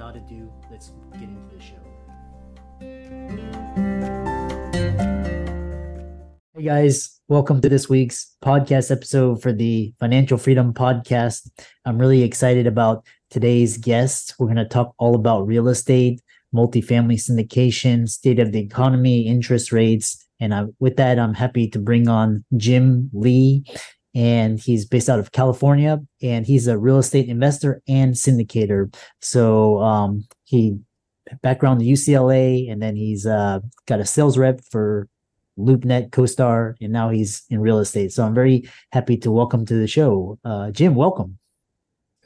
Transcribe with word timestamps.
Without 0.00 0.16
ado, 0.16 0.50
let's 0.70 0.92
get 1.12 1.24
into 1.24 1.54
the 1.54 1.60
show. 1.60 1.76
Hey 6.54 6.62
guys, 6.64 7.20
welcome 7.28 7.60
to 7.60 7.68
this 7.68 7.90
week's 7.90 8.34
podcast 8.42 8.90
episode 8.90 9.42
for 9.42 9.52
the 9.52 9.92
Financial 10.00 10.38
Freedom 10.38 10.72
Podcast. 10.72 11.50
I'm 11.84 11.98
really 11.98 12.22
excited 12.22 12.66
about 12.66 13.04
today's 13.28 13.76
guest. 13.76 14.36
We're 14.38 14.46
going 14.46 14.56
to 14.56 14.64
talk 14.64 14.94
all 14.96 15.14
about 15.14 15.46
real 15.46 15.68
estate, 15.68 16.22
multifamily 16.54 17.20
syndication, 17.20 18.08
state 18.08 18.38
of 18.38 18.52
the 18.52 18.60
economy, 18.60 19.26
interest 19.26 19.70
rates. 19.70 20.26
And 20.40 20.54
I, 20.54 20.64
with 20.78 20.96
that, 20.96 21.18
I'm 21.18 21.34
happy 21.34 21.68
to 21.68 21.78
bring 21.78 22.08
on 22.08 22.42
Jim 22.56 23.10
Lee. 23.12 23.64
And 24.14 24.58
he's 24.58 24.86
based 24.86 25.08
out 25.08 25.20
of 25.20 25.30
California 25.30 26.00
and 26.20 26.44
he's 26.44 26.66
a 26.66 26.76
real 26.76 26.98
estate 26.98 27.28
investor 27.28 27.80
and 27.86 28.14
syndicator. 28.14 28.92
So 29.20 29.78
um, 29.78 30.26
he 30.44 30.78
background 31.42 31.80
to 31.80 31.86
UCLA 31.86 32.70
and 32.70 32.82
then 32.82 32.96
he's 32.96 33.24
uh, 33.24 33.60
got 33.86 34.00
a 34.00 34.04
sales 34.04 34.36
rep 34.36 34.60
for 34.70 35.08
LoopNet, 35.58 36.10
CoStar, 36.10 36.74
and 36.80 36.92
now 36.92 37.10
he's 37.10 37.44
in 37.50 37.60
real 37.60 37.78
estate. 37.78 38.12
So 38.12 38.24
I'm 38.24 38.34
very 38.34 38.68
happy 38.92 39.16
to 39.18 39.30
welcome 39.30 39.66
to 39.66 39.74
the 39.74 39.86
show. 39.86 40.38
Uh, 40.44 40.70
Jim, 40.70 40.94
welcome. 40.94 41.38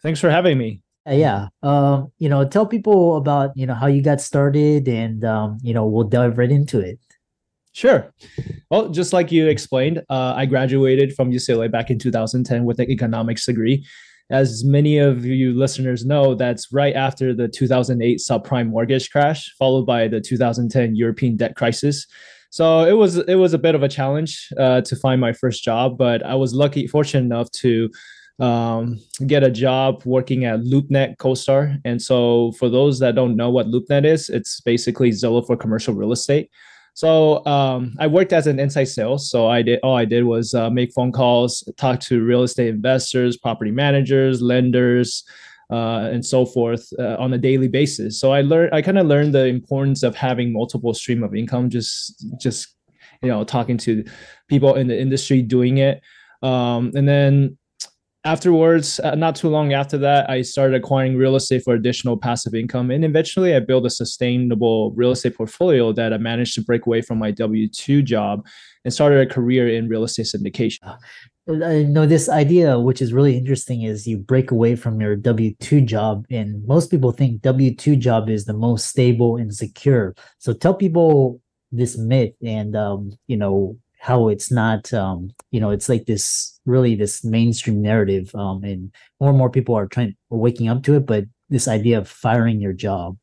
Thanks 0.01 0.21
for 0.21 0.31
having 0.31 0.59
me. 0.59 0.81
Uh, 1.07 1.15
yeah. 1.15 1.49
Um, 1.63 2.13
you 2.19 2.29
know, 2.29 2.47
tell 2.47 2.67
people 2.67 3.17
about, 3.17 3.57
you 3.57 3.67
know, 3.67 3.75
how 3.75 3.87
you 3.87 4.03
got 4.03 4.21
started 4.21 4.89
and, 4.89 5.25
um, 5.25 5.59
you 5.63 5.75
know, 5.75 5.87
we'll 5.87 6.09
dive 6.09 6.39
right 6.39 6.51
into 6.51 6.81
it. 6.81 6.99
Sure. 7.75 8.15
Well, 8.71 8.89
just 8.89 9.13
like 9.13 9.33
you 9.33 9.49
explained, 9.49 9.99
uh, 10.09 10.35
I 10.37 10.47
graduated 10.47 11.13
from 11.13 11.33
UCLA 11.33 11.71
back 11.71 11.91
in 11.91 11.99
2010 11.99 12.65
with 12.65 12.79
an 12.79 12.89
economics 12.89 13.47
degree. 13.47 13.85
As 14.31 14.65
many 14.65 14.99
of 14.99 15.27
you 15.27 15.53
listeners 15.53 16.07
know, 16.07 16.37
that's 16.37 16.73
right 16.73 16.95
after 16.95 17.35
the 17.35 17.49
2008 17.49 18.19
subprime 18.19 18.69
mortgage 18.69 19.11
crash, 19.11 19.53
followed 19.59 19.87
by 19.87 20.07
the 20.07 20.21
2010 20.21 20.95
European 20.95 21.37
debt 21.37 21.57
crisis. 21.57 22.07
So 22.51 22.85
it 22.85 22.93
was 22.93 23.17
it 23.17 23.35
was 23.35 23.53
a 23.53 23.59
bit 23.59 23.75
of 23.75 23.83
a 23.83 23.89
challenge 23.89 24.49
uh, 24.57 24.83
to 24.83 24.95
find 24.95 25.21
my 25.21 25.33
first 25.33 25.65
job, 25.65 25.99
but 25.99 26.25
I 26.25 26.37
was 26.37 26.55
lucky, 26.55 26.87
fortunate 26.87 27.25
enough 27.25 27.51
to 27.63 27.91
um, 28.39 29.01
get 29.27 29.43
a 29.43 29.51
job 29.51 30.03
working 30.05 30.45
at 30.45 30.61
LoopNet 30.61 31.17
CoStar. 31.17 31.81
And 31.85 32.01
so, 32.01 32.53
for 32.53 32.69
those 32.69 33.01
that 33.01 33.17
don't 33.17 33.35
know 33.35 33.51
what 33.51 33.67
LoopNet 33.67 34.07
is, 34.07 34.29
it's 34.29 34.61
basically 34.61 35.11
Zillow 35.11 35.45
for 35.45 35.57
commercial 35.57 35.95
real 35.95 36.13
estate. 36.13 36.49
So 36.95 37.45
um, 37.45 37.95
I 37.99 38.07
worked 38.07 38.33
as 38.33 38.47
an 38.47 38.61
inside 38.61 38.85
sales. 38.85 39.29
So 39.29 39.49
I 39.49 39.63
did 39.63 39.81
all 39.83 39.97
I 39.97 40.05
did 40.05 40.25
was 40.25 40.55
uh, 40.55 40.71
make 40.71 40.93
phone 40.93 41.11
calls, 41.11 41.69
talk 41.77 42.01
to 42.01 42.25
real 42.25 42.45
estate 42.45 42.69
investors, 42.69 43.37
property 43.37 43.73
managers, 43.73 44.41
lenders, 44.41 45.25
uh, 45.71 46.09
and 46.13 46.25
so 46.25 46.47
forth 46.47 46.89
uh, 46.99 47.17
on 47.19 47.33
a 47.33 47.39
daily 47.39 47.67
basis. 47.67 48.21
So 48.21 48.33
I 48.33 48.43
learned 48.43 48.73
I 48.73 48.81
kind 48.81 48.99
of 48.99 49.07
learned 49.07 49.35
the 49.35 49.47
importance 49.47 50.05
of 50.05 50.15
having 50.15 50.53
multiple 50.53 50.95
stream 50.95 51.25
of 51.25 51.35
income. 51.35 51.69
Just 51.69 52.25
just 52.41 52.77
you 53.23 53.29
know 53.29 53.43
talking 53.43 53.77
to 53.79 54.05
people 54.49 54.75
in 54.75 54.87
the 54.87 54.99
industry 54.99 55.43
doing 55.43 55.79
it, 55.79 56.01
um, 56.43 56.93
and 56.95 57.09
then 57.09 57.59
afterwards, 58.25 59.01
uh, 59.01 59.15
not 59.15 59.37
too 59.37 59.49
long 59.49 59.73
after 59.73 59.99
that, 59.99 60.29
I 60.31 60.43
started 60.43 60.75
acquiring 60.77 61.17
real 61.17 61.37
estate 61.37 61.63
for 61.63 61.75
additional 61.75 62.17
passive 62.17 62.55
income. 62.55 62.91
And 62.91 63.05
eventually, 63.05 63.55
I 63.55 63.61
built 63.61 63.87
a 63.87 63.91
sustainable 63.91 64.93
real 64.93 65.11
estate 65.13 65.37
portfolio 65.37 65.93
that 65.93 66.13
I 66.13 66.19
managed 66.19 66.55
to 66.55 66.63
break 66.63 66.87
away 66.87 67.03
from 67.03 67.19
my 67.19 67.31
W 67.31 67.69
2 67.69 68.03
job 68.03 68.47
and 68.85 68.93
started 68.93 69.21
a 69.21 69.33
career 69.33 69.69
in 69.69 69.89
real 69.89 70.05
estate 70.05 70.27
syndication. 70.27 70.79
I 71.47 71.83
know 71.83 72.07
this 72.07 72.31
idea, 72.31 72.79
which 72.79 73.03
is 73.03 73.13
really 73.13 73.37
interesting, 73.37 73.83
is 73.83 74.07
you 74.07 74.17
break 74.17 74.51
away 74.51 74.77
from 74.77 75.01
your 75.01 75.15
W 75.15 75.55
2 75.61 75.83
job. 75.83 76.25
And 76.31 76.67
most 76.67 76.91
people 76.91 77.13
think 77.13 77.43
W 77.43 77.75
2 77.75 77.97
job 77.97 78.31
is 78.31 78.47
the 78.47 78.55
most 78.55 78.87
stable 78.87 79.37
and 79.37 79.55
secure. 79.55 80.15
So 80.39 80.55
tell 80.55 80.75
people 80.75 81.41
this 81.71 81.99
myth 81.99 82.33
and, 82.43 82.75
um, 82.75 83.13
you 83.27 83.37
know, 83.37 83.77
how 84.05 84.29
it's 84.29 84.53
not 84.53 84.93
um 84.93 85.31
you 85.51 85.59
know 85.59 85.71
it's 85.71 85.89
like 85.89 86.05
this 86.05 86.61
really 86.67 86.95
this 86.95 87.25
mainstream 87.25 87.81
narrative 87.81 88.35
um 88.35 88.63
and 88.63 88.93
more 89.19 89.31
and 89.31 89.39
more 89.39 89.49
people 89.49 89.75
are 89.75 89.87
trying 89.87 90.15
waking 90.29 90.69
up 90.69 90.83
to 90.83 90.95
it 90.95 91.07
but 91.07 91.25
this 91.49 91.67
idea 91.67 91.97
of 91.97 92.07
firing 92.07 92.61
your 92.61 92.75
job 92.75 93.17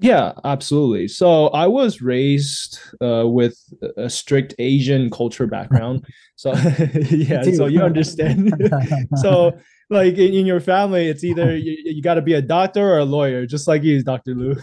yeah 0.00 0.32
absolutely 0.44 1.06
so 1.06 1.48
i 1.48 1.66
was 1.66 2.00
raised 2.00 2.78
uh, 3.00 3.26
with 3.26 3.58
a 3.96 4.08
strict 4.08 4.54
asian 4.58 5.10
culture 5.10 5.46
background 5.46 6.04
so 6.36 6.52
yeah 7.10 7.42
so 7.42 7.66
you 7.66 7.82
understand 7.82 8.52
so 9.16 9.52
like 9.90 10.14
in, 10.14 10.32
in, 10.32 10.46
your 10.46 10.60
family, 10.60 11.08
it's 11.08 11.24
either 11.24 11.56
you, 11.56 11.76
you 11.84 12.00
got 12.00 12.14
to 12.14 12.22
be 12.22 12.34
a 12.34 12.42
doctor 12.42 12.92
or 12.92 12.98
a 12.98 13.04
lawyer, 13.04 13.44
just 13.44 13.66
like 13.66 13.82
you, 13.82 14.02
Dr. 14.02 14.34
Lou. 14.34 14.56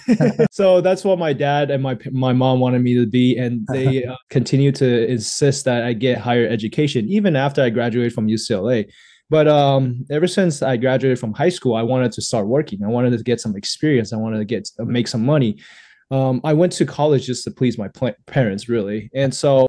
so 0.51 0.81
that's 0.81 1.03
what 1.03 1.19
my 1.19 1.33
dad 1.33 1.69
and 1.69 1.83
my 1.83 1.97
my 2.11 2.33
mom 2.33 2.59
wanted 2.59 2.81
me 2.81 2.95
to 2.95 3.05
be, 3.05 3.37
and 3.37 3.67
they 3.67 4.05
uh, 4.05 4.15
continue 4.29 4.71
to 4.71 5.07
insist 5.07 5.65
that 5.65 5.83
I 5.83 5.93
get 5.93 6.17
higher 6.17 6.47
education 6.47 7.07
even 7.09 7.35
after 7.35 7.61
I 7.61 7.69
graduated 7.69 8.13
from 8.13 8.27
UCLA. 8.27 8.89
But 9.29 9.47
um, 9.47 10.05
ever 10.09 10.27
since 10.27 10.61
I 10.61 10.77
graduated 10.77 11.19
from 11.19 11.33
high 11.33 11.49
school, 11.49 11.75
I 11.75 11.81
wanted 11.81 12.11
to 12.13 12.21
start 12.21 12.47
working. 12.47 12.83
I 12.83 12.87
wanted 12.87 13.17
to 13.17 13.23
get 13.23 13.41
some 13.41 13.55
experience. 13.55 14.13
I 14.13 14.17
wanted 14.17 14.37
to 14.37 14.45
get 14.45 14.69
uh, 14.79 14.85
make 14.85 15.07
some 15.07 15.25
money. 15.25 15.59
Um, 16.11 16.39
I 16.45 16.53
went 16.53 16.71
to 16.73 16.85
college 16.85 17.25
just 17.25 17.43
to 17.43 17.51
please 17.51 17.77
my 17.77 17.89
parents, 18.27 18.69
really, 18.69 19.09
and 19.13 19.33
so 19.33 19.67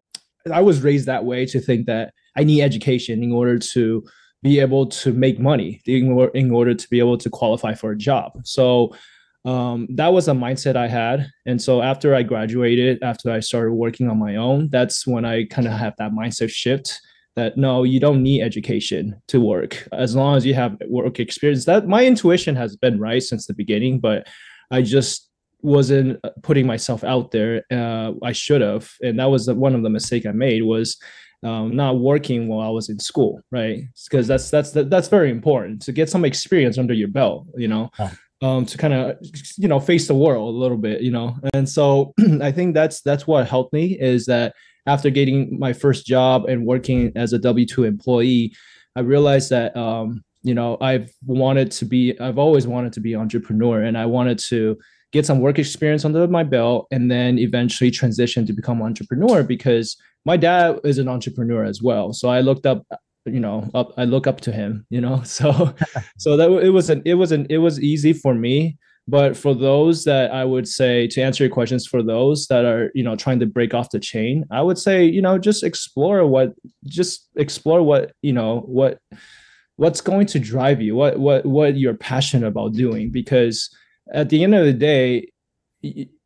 I 0.52 0.62
was 0.62 0.82
raised 0.82 1.06
that 1.06 1.24
way 1.24 1.44
to 1.46 1.60
think 1.60 1.86
that 1.86 2.14
I 2.36 2.44
need 2.44 2.62
education 2.62 3.22
in 3.22 3.32
order 3.32 3.58
to 3.58 4.04
be 4.42 4.60
able 4.60 4.86
to 4.86 5.12
make 5.12 5.40
money 5.40 5.82
in, 5.86 6.16
in 6.34 6.50
order 6.50 6.74
to 6.74 6.88
be 6.88 7.00
able 7.00 7.18
to 7.18 7.28
qualify 7.28 7.74
for 7.74 7.90
a 7.90 7.96
job. 7.96 8.32
So 8.44 8.94
um, 9.44 9.88
that 9.90 10.12
was 10.12 10.28
a 10.28 10.32
mindset 10.32 10.76
I 10.76 10.86
had. 10.86 11.30
And 11.46 11.60
so 11.60 11.82
after 11.82 12.14
I 12.14 12.22
graduated, 12.22 13.02
after 13.02 13.30
I 13.32 13.40
started 13.40 13.72
working 13.72 14.08
on 14.08 14.18
my 14.18 14.36
own, 14.36 14.68
that's 14.70 15.06
when 15.06 15.24
I 15.24 15.44
kind 15.46 15.66
of 15.66 15.74
have 15.74 15.94
that 15.98 16.12
mindset 16.12 16.50
shift 16.50 17.00
that 17.38 17.56
no, 17.56 17.84
you 17.84 18.00
don't 18.00 18.22
need 18.22 18.42
education 18.42 19.22
to 19.28 19.40
work 19.40 19.86
as 19.92 20.16
long 20.16 20.36
as 20.36 20.44
you 20.44 20.54
have 20.54 20.76
work 20.88 21.20
experience. 21.20 21.64
That 21.66 21.86
my 21.86 22.04
intuition 22.04 22.56
has 22.56 22.76
been 22.76 22.98
right 22.98 23.22
since 23.22 23.46
the 23.46 23.54
beginning, 23.54 24.00
but 24.00 24.26
I 24.72 24.82
just 24.82 25.30
wasn't 25.62 26.20
putting 26.42 26.66
myself 26.66 27.04
out 27.04 27.30
there. 27.30 27.62
Uh, 27.70 28.12
I 28.24 28.32
should 28.32 28.60
have, 28.60 28.90
and 29.02 29.20
that 29.20 29.30
was 29.30 29.48
one 29.48 29.76
of 29.76 29.84
the 29.84 29.90
mistake 29.90 30.26
I 30.26 30.32
made 30.32 30.64
was 30.64 30.96
um, 31.44 31.76
not 31.76 32.00
working 32.00 32.48
while 32.48 32.66
I 32.66 32.70
was 32.70 32.88
in 32.88 32.98
school, 32.98 33.40
right? 33.52 33.84
Because 34.10 34.26
that's 34.26 34.50
that's 34.50 34.72
that's 34.72 35.08
very 35.08 35.30
important 35.30 35.82
to 35.82 35.92
get 35.92 36.10
some 36.10 36.24
experience 36.24 36.76
under 36.76 36.94
your 36.94 37.08
belt, 37.08 37.46
you 37.56 37.68
know, 37.68 37.88
um, 38.42 38.66
to 38.66 38.76
kind 38.76 38.94
of 38.94 39.16
you 39.56 39.68
know 39.68 39.78
face 39.78 40.08
the 40.08 40.14
world 40.14 40.56
a 40.56 40.58
little 40.58 40.76
bit, 40.76 41.02
you 41.02 41.12
know. 41.12 41.36
And 41.54 41.68
so 41.68 42.14
I 42.42 42.50
think 42.50 42.74
that's 42.74 43.00
that's 43.02 43.28
what 43.28 43.46
helped 43.46 43.72
me 43.72 43.96
is 43.96 44.26
that 44.26 44.56
after 44.88 45.10
getting 45.10 45.58
my 45.58 45.72
first 45.72 46.06
job 46.06 46.46
and 46.46 46.66
working 46.66 47.12
as 47.14 47.32
a 47.32 47.38
W 47.38 47.66
two 47.66 47.84
employee, 47.84 48.54
I 48.96 49.00
realized 49.00 49.50
that 49.50 49.76
um, 49.76 50.24
you 50.42 50.54
know 50.54 50.78
I've 50.80 51.12
wanted 51.26 51.70
to 51.72 51.84
be 51.84 52.18
I've 52.18 52.38
always 52.38 52.66
wanted 52.66 52.92
to 52.94 53.00
be 53.00 53.12
an 53.14 53.20
entrepreneur, 53.20 53.82
and 53.82 53.96
I 53.96 54.06
wanted 54.06 54.38
to 54.50 54.78
get 55.12 55.26
some 55.26 55.40
work 55.40 55.58
experience 55.58 56.04
under 56.04 56.26
my 56.28 56.42
belt 56.42 56.86
and 56.90 57.10
then 57.10 57.38
eventually 57.38 57.90
transition 57.90 58.44
to 58.46 58.52
become 58.52 58.82
entrepreneur 58.82 59.42
because 59.42 59.96
my 60.24 60.36
dad 60.36 60.78
is 60.84 60.98
an 60.98 61.08
entrepreneur 61.08 61.64
as 61.64 61.80
well. 61.82 62.12
So 62.12 62.28
I 62.28 62.40
looked 62.40 62.66
up, 62.66 62.84
you 63.24 63.40
know, 63.40 63.70
up 63.74 63.92
I 63.96 64.04
look 64.04 64.26
up 64.26 64.40
to 64.42 64.52
him, 64.52 64.86
you 64.90 65.00
know. 65.00 65.22
So 65.24 65.74
so 66.18 66.36
that 66.36 66.50
it 66.62 66.70
was 66.70 66.90
an 66.90 67.02
it 67.04 67.14
was 67.14 67.32
an 67.32 67.46
it 67.50 67.58
was 67.58 67.80
easy 67.80 68.12
for 68.12 68.34
me. 68.34 68.78
But 69.08 69.38
for 69.38 69.54
those 69.54 70.04
that 70.04 70.30
I 70.32 70.44
would 70.44 70.68
say 70.68 71.06
to 71.08 71.22
answer 71.22 71.42
your 71.44 71.50
questions, 71.50 71.86
for 71.86 72.02
those 72.02 72.46
that 72.48 72.66
are 72.66 72.90
you 72.94 73.02
know 73.02 73.16
trying 73.16 73.40
to 73.40 73.46
break 73.46 73.72
off 73.72 73.90
the 73.90 73.98
chain, 73.98 74.44
I 74.50 74.60
would 74.62 74.78
say 74.78 75.04
you 75.04 75.22
know 75.22 75.38
just 75.38 75.64
explore 75.64 76.26
what 76.26 76.52
just 76.84 77.28
explore 77.36 77.82
what 77.82 78.12
you 78.20 78.34
know 78.34 78.60
what 78.60 79.00
what's 79.76 80.02
going 80.02 80.26
to 80.26 80.38
drive 80.38 80.82
you, 80.82 80.94
what 80.94 81.18
what 81.18 81.46
what 81.46 81.76
you're 81.78 81.94
passionate 81.94 82.46
about 82.46 82.74
doing, 82.74 83.10
because 83.10 83.74
at 84.12 84.28
the 84.28 84.44
end 84.44 84.54
of 84.54 84.66
the 84.66 84.74
day 84.74 85.32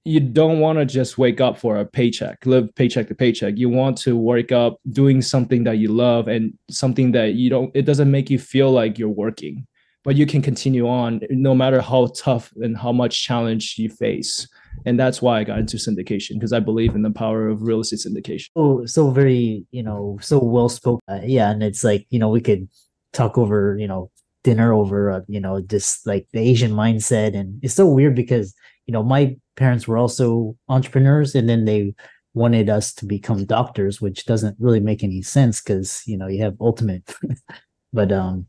you 0.05 0.19
don't 0.19 0.59
want 0.59 0.79
to 0.79 0.85
just 0.85 1.17
wake 1.17 1.41
up 1.41 1.57
for 1.57 1.77
a 1.77 1.85
paycheck, 1.85 2.45
live 2.45 2.75
paycheck 2.75 3.07
to 3.09 3.15
paycheck. 3.15 3.57
You 3.57 3.69
want 3.69 3.99
to 3.99 4.17
wake 4.17 4.51
up 4.51 4.79
doing 4.91 5.23
something 5.23 5.63
that 5.65 5.79
you 5.79 5.89
love 5.89 6.27
and 6.27 6.59
something 6.69 7.13
that 7.13 7.35
you 7.35 7.51
don't, 7.51 7.71
it 7.75 7.83
doesn't 7.83 8.11
make 8.11 8.29
you 8.29 8.39
feel 8.39 8.73
like 8.73 8.99
you're 8.99 9.09
working. 9.09 9.67
But 10.05 10.17
you 10.17 10.27
can 10.27 10.43
continue 10.43 10.89
on 10.89 11.21
no 11.31 11.55
matter 11.55 11.81
how 11.81 12.07
tough 12.17 12.53
and 12.57 12.77
how 12.77 12.93
much 12.93 13.25
challenge 13.25 13.77
you 13.79 13.89
face. 13.89 14.49
And 14.87 14.99
that's 14.99 15.23
why 15.23 15.41
i 15.41 15.45
got 15.45 15.59
into 15.59 15.77
syndication 15.77 16.35
because 16.35 16.53
i 16.53 16.61
believe 16.61 16.95
in 16.95 17.03
the 17.03 17.11
power 17.11 17.49
of 17.49 17.63
real 17.63 17.81
estate 17.81 18.01
syndication. 18.01 18.49
Oh 18.57 18.87
so 18.87 19.11
very 19.11 19.67
you 19.71 19.83
know 19.83 20.19
so 20.21 20.43
well 20.43 20.69
spoken 20.69 21.01
uh, 21.09 21.21
yeah 21.25 21.51
and 21.51 21.63
it's 21.63 21.85
like 21.85 22.07
you 22.11 22.19
know 22.19 22.31
we 22.31 22.41
could 22.41 22.69
talk 23.13 23.37
over 23.37 23.77
you 23.79 23.87
know 23.87 24.11
dinner 24.45 24.73
over 24.73 25.11
uh, 25.11 25.21
you 25.29 25.41
know 25.41 25.61
just 25.61 26.07
like 26.07 26.27
the 26.33 26.41
asian 26.41 26.73
mindset. 26.73 27.37
And 27.37 27.63
it's 27.63 27.75
so 27.75 27.87
weird 27.87 28.15
because 28.15 28.55
you 28.87 28.93
know 28.93 29.03
my 29.03 29.37
parents 29.57 29.87
were 29.87 29.99
also 29.99 30.57
entrepreneurs 30.69 31.35
and 31.35 31.49
then 31.49 31.65
they 31.65 31.95
wanted 32.35 32.71
us 32.71 32.95
to 32.95 33.05
become 33.05 33.45
doctors 33.45 34.01
which 34.01 34.25
doesn't 34.25 34.57
really 34.59 34.81
make 34.81 35.05
any 35.05 35.21
sense 35.21 35.61
because 35.61 36.03
you 36.07 36.17
know 36.17 36.27
you 36.27 36.43
have 36.43 36.57
ultimate 36.61 37.15
but 37.93 38.11
um 38.11 38.47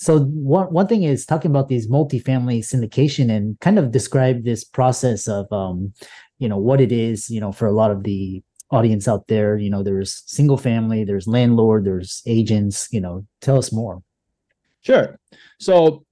so 0.00 0.20
one 0.20 0.72
one 0.72 0.86
thing 0.86 1.02
is 1.02 1.26
talking 1.26 1.50
about 1.50 1.68
these 1.68 1.86
multifamily 1.86 2.60
syndication 2.60 3.30
and 3.30 3.60
kind 3.60 3.78
of 3.78 3.92
describe 3.92 4.44
this 4.44 4.64
process 4.64 5.28
of 5.28 5.52
um 5.52 5.92
you 6.38 6.48
know 6.48 6.56
what 6.56 6.80
it 6.80 6.90
is 6.90 7.28
you 7.28 7.38
know 7.38 7.52
for 7.52 7.66
a 7.66 7.72
lot 7.72 7.90
of 7.90 8.02
the 8.04 8.42
audience 8.70 9.06
out 9.06 9.28
there. 9.28 9.58
You 9.58 9.68
know 9.68 9.82
there's 9.82 10.22
single 10.26 10.56
family 10.56 11.04
there's 11.04 11.26
landlord 11.26 11.84
there's 11.84 12.22
agents 12.26 12.88
you 12.90 13.00
know 13.00 13.26
tell 13.42 13.58
us 13.58 13.72
more. 13.72 14.02
Sure. 14.80 15.18
So 15.58 16.06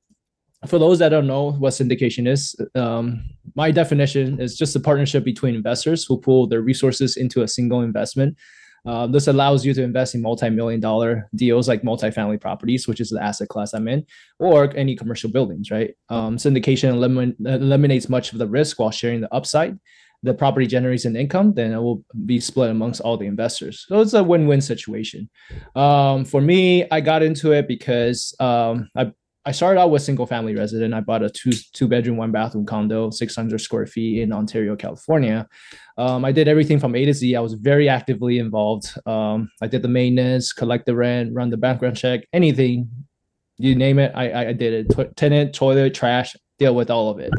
for 0.66 0.78
those 0.78 0.98
that 0.98 1.08
don't 1.08 1.26
know 1.26 1.52
what 1.52 1.72
syndication 1.72 2.28
is, 2.28 2.54
um, 2.74 3.24
my 3.54 3.70
definition 3.70 4.38
is 4.38 4.58
just 4.58 4.76
a 4.76 4.80
partnership 4.80 5.24
between 5.24 5.54
investors 5.54 6.04
who 6.04 6.20
pool 6.20 6.46
their 6.46 6.60
resources 6.60 7.16
into 7.16 7.40
a 7.40 7.48
single 7.48 7.80
investment. 7.80 8.36
Uh, 8.86 9.06
this 9.06 9.26
allows 9.26 9.64
you 9.64 9.74
to 9.74 9.82
invest 9.82 10.14
in 10.14 10.22
multi-million 10.22 10.80
dollar 10.80 11.28
deals 11.34 11.68
like 11.68 11.82
multifamily 11.82 12.40
properties, 12.40 12.88
which 12.88 13.00
is 13.00 13.10
the 13.10 13.22
asset 13.22 13.48
class 13.48 13.74
I'm 13.74 13.88
in, 13.88 14.06
or 14.38 14.74
any 14.76 14.96
commercial 14.96 15.30
buildings, 15.30 15.70
right? 15.70 15.94
Um, 16.08 16.36
syndication 16.36 16.92
elimin- 16.94 17.36
eliminates 17.44 18.08
much 18.08 18.32
of 18.32 18.38
the 18.38 18.46
risk 18.46 18.78
while 18.78 18.90
sharing 18.90 19.20
the 19.20 19.34
upside. 19.34 19.78
The 20.24 20.34
property 20.34 20.66
generates 20.66 21.04
an 21.04 21.14
income, 21.14 21.54
then 21.54 21.72
it 21.72 21.78
will 21.78 22.04
be 22.26 22.40
split 22.40 22.70
amongst 22.70 23.00
all 23.00 23.16
the 23.16 23.26
investors. 23.26 23.84
So 23.86 24.00
it's 24.00 24.14
a 24.14 24.24
win-win 24.24 24.60
situation. 24.60 25.30
Um, 25.76 26.24
for 26.24 26.40
me, 26.40 26.88
I 26.90 27.00
got 27.00 27.22
into 27.22 27.52
it 27.52 27.68
because 27.68 28.34
um, 28.40 28.88
I 28.96 29.12
I 29.48 29.50
started 29.50 29.80
out 29.80 29.90
with 29.90 30.02
single 30.02 30.26
family 30.26 30.54
resident. 30.54 30.92
I 30.92 31.00
bought 31.00 31.22
a 31.22 31.30
two 31.30 31.52
two 31.72 31.88
bedroom, 31.88 32.18
one 32.18 32.30
bathroom 32.30 32.66
condo, 32.66 33.08
600 33.08 33.58
square 33.58 33.86
feet 33.86 34.20
in 34.20 34.30
Ontario, 34.30 34.76
California. 34.76 35.48
Um, 35.96 36.22
I 36.26 36.32
did 36.32 36.48
everything 36.48 36.78
from 36.78 36.94
A 36.94 37.06
to 37.06 37.14
Z. 37.14 37.34
I 37.34 37.40
was 37.40 37.54
very 37.54 37.88
actively 37.88 38.40
involved. 38.40 38.92
Um, 39.06 39.50
I 39.62 39.66
did 39.66 39.80
the 39.80 39.88
maintenance, 39.88 40.52
collect 40.52 40.84
the 40.84 40.94
rent, 40.94 41.32
run 41.32 41.48
the 41.48 41.56
background 41.56 41.96
check, 41.96 42.28
anything 42.34 42.90
you 43.56 43.74
name 43.74 43.98
it. 43.98 44.12
I 44.14 44.50
I 44.50 44.52
did 44.52 44.74
it. 44.74 44.94
T- 44.94 45.14
tenant, 45.16 45.54
toilet, 45.54 45.94
trash, 45.94 46.36
deal 46.58 46.74
with 46.74 46.90
all 46.90 47.08
of 47.10 47.18
it. 47.18 47.30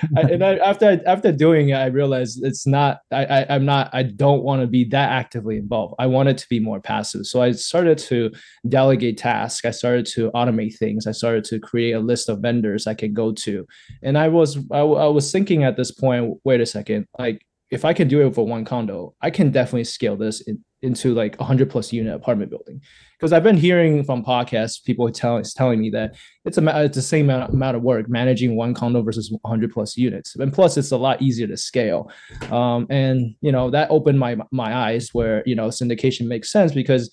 and 0.16 0.42
I, 0.42 0.56
after 0.56 1.00
after 1.06 1.30
doing 1.30 1.70
it, 1.70 1.74
I 1.74 1.86
realized 1.86 2.44
it's 2.44 2.66
not. 2.66 3.00
I, 3.10 3.24
I 3.24 3.54
am 3.54 3.64
not. 3.64 3.90
I 3.92 4.02
don't 4.02 4.42
want 4.42 4.62
to 4.62 4.66
be 4.66 4.84
that 4.86 5.10
actively 5.10 5.56
involved. 5.56 5.94
I 5.98 6.06
wanted 6.06 6.38
to 6.38 6.48
be 6.48 6.58
more 6.58 6.80
passive. 6.80 7.26
So 7.26 7.42
I 7.42 7.52
started 7.52 7.98
to 7.98 8.30
delegate 8.68 9.18
tasks. 9.18 9.64
I 9.64 9.70
started 9.70 10.06
to 10.14 10.30
automate 10.32 10.76
things. 10.76 11.06
I 11.06 11.12
started 11.12 11.44
to 11.44 11.60
create 11.60 11.92
a 11.92 12.00
list 12.00 12.28
of 12.28 12.40
vendors 12.40 12.86
I 12.86 12.94
could 12.94 13.14
go 13.14 13.32
to. 13.32 13.66
And 14.02 14.16
I 14.18 14.28
was 14.28 14.58
I, 14.70 14.80
I 14.80 15.08
was 15.08 15.30
thinking 15.30 15.64
at 15.64 15.76
this 15.76 15.90
point. 15.90 16.38
Wait 16.44 16.60
a 16.60 16.66
second. 16.66 17.06
Like 17.18 17.44
if 17.72 17.86
I 17.86 17.94
can 17.94 18.06
do 18.06 18.24
it 18.26 18.34
for 18.34 18.46
one 18.46 18.66
condo, 18.66 19.14
I 19.22 19.30
can 19.30 19.50
definitely 19.50 19.84
scale 19.84 20.14
this 20.14 20.42
in, 20.42 20.62
into 20.82 21.14
like 21.14 21.40
a 21.40 21.44
hundred 21.44 21.70
plus 21.70 21.90
unit 21.90 22.14
apartment 22.14 22.50
building 22.50 22.82
because 23.18 23.32
I've 23.32 23.42
been 23.42 23.56
hearing 23.56 24.04
from 24.04 24.22
podcasts 24.22 24.84
people 24.84 25.10
telling 25.10 25.42
telling 25.56 25.80
me 25.80 25.88
that 25.90 26.14
it's 26.44 26.58
a 26.58 26.84
it's 26.84 26.96
the 26.96 27.02
same 27.02 27.30
amount, 27.30 27.76
of 27.76 27.82
work 27.82 28.10
managing 28.10 28.56
one 28.56 28.74
condo 28.74 29.00
versus 29.00 29.34
100 29.40 29.72
plus 29.72 29.96
units, 29.96 30.36
and 30.36 30.52
plus 30.52 30.76
it's 30.76 30.90
a 30.90 30.98
lot 30.98 31.22
easier 31.22 31.46
to 31.46 31.56
scale. 31.56 32.10
Um, 32.50 32.86
and 32.90 33.34
you 33.40 33.50
know 33.50 33.70
that 33.70 33.90
opened 33.90 34.18
my 34.18 34.36
my 34.50 34.76
eyes 34.76 35.08
where 35.14 35.42
you 35.46 35.54
know 35.54 35.68
syndication 35.68 36.26
makes 36.26 36.52
sense 36.52 36.72
because 36.72 37.10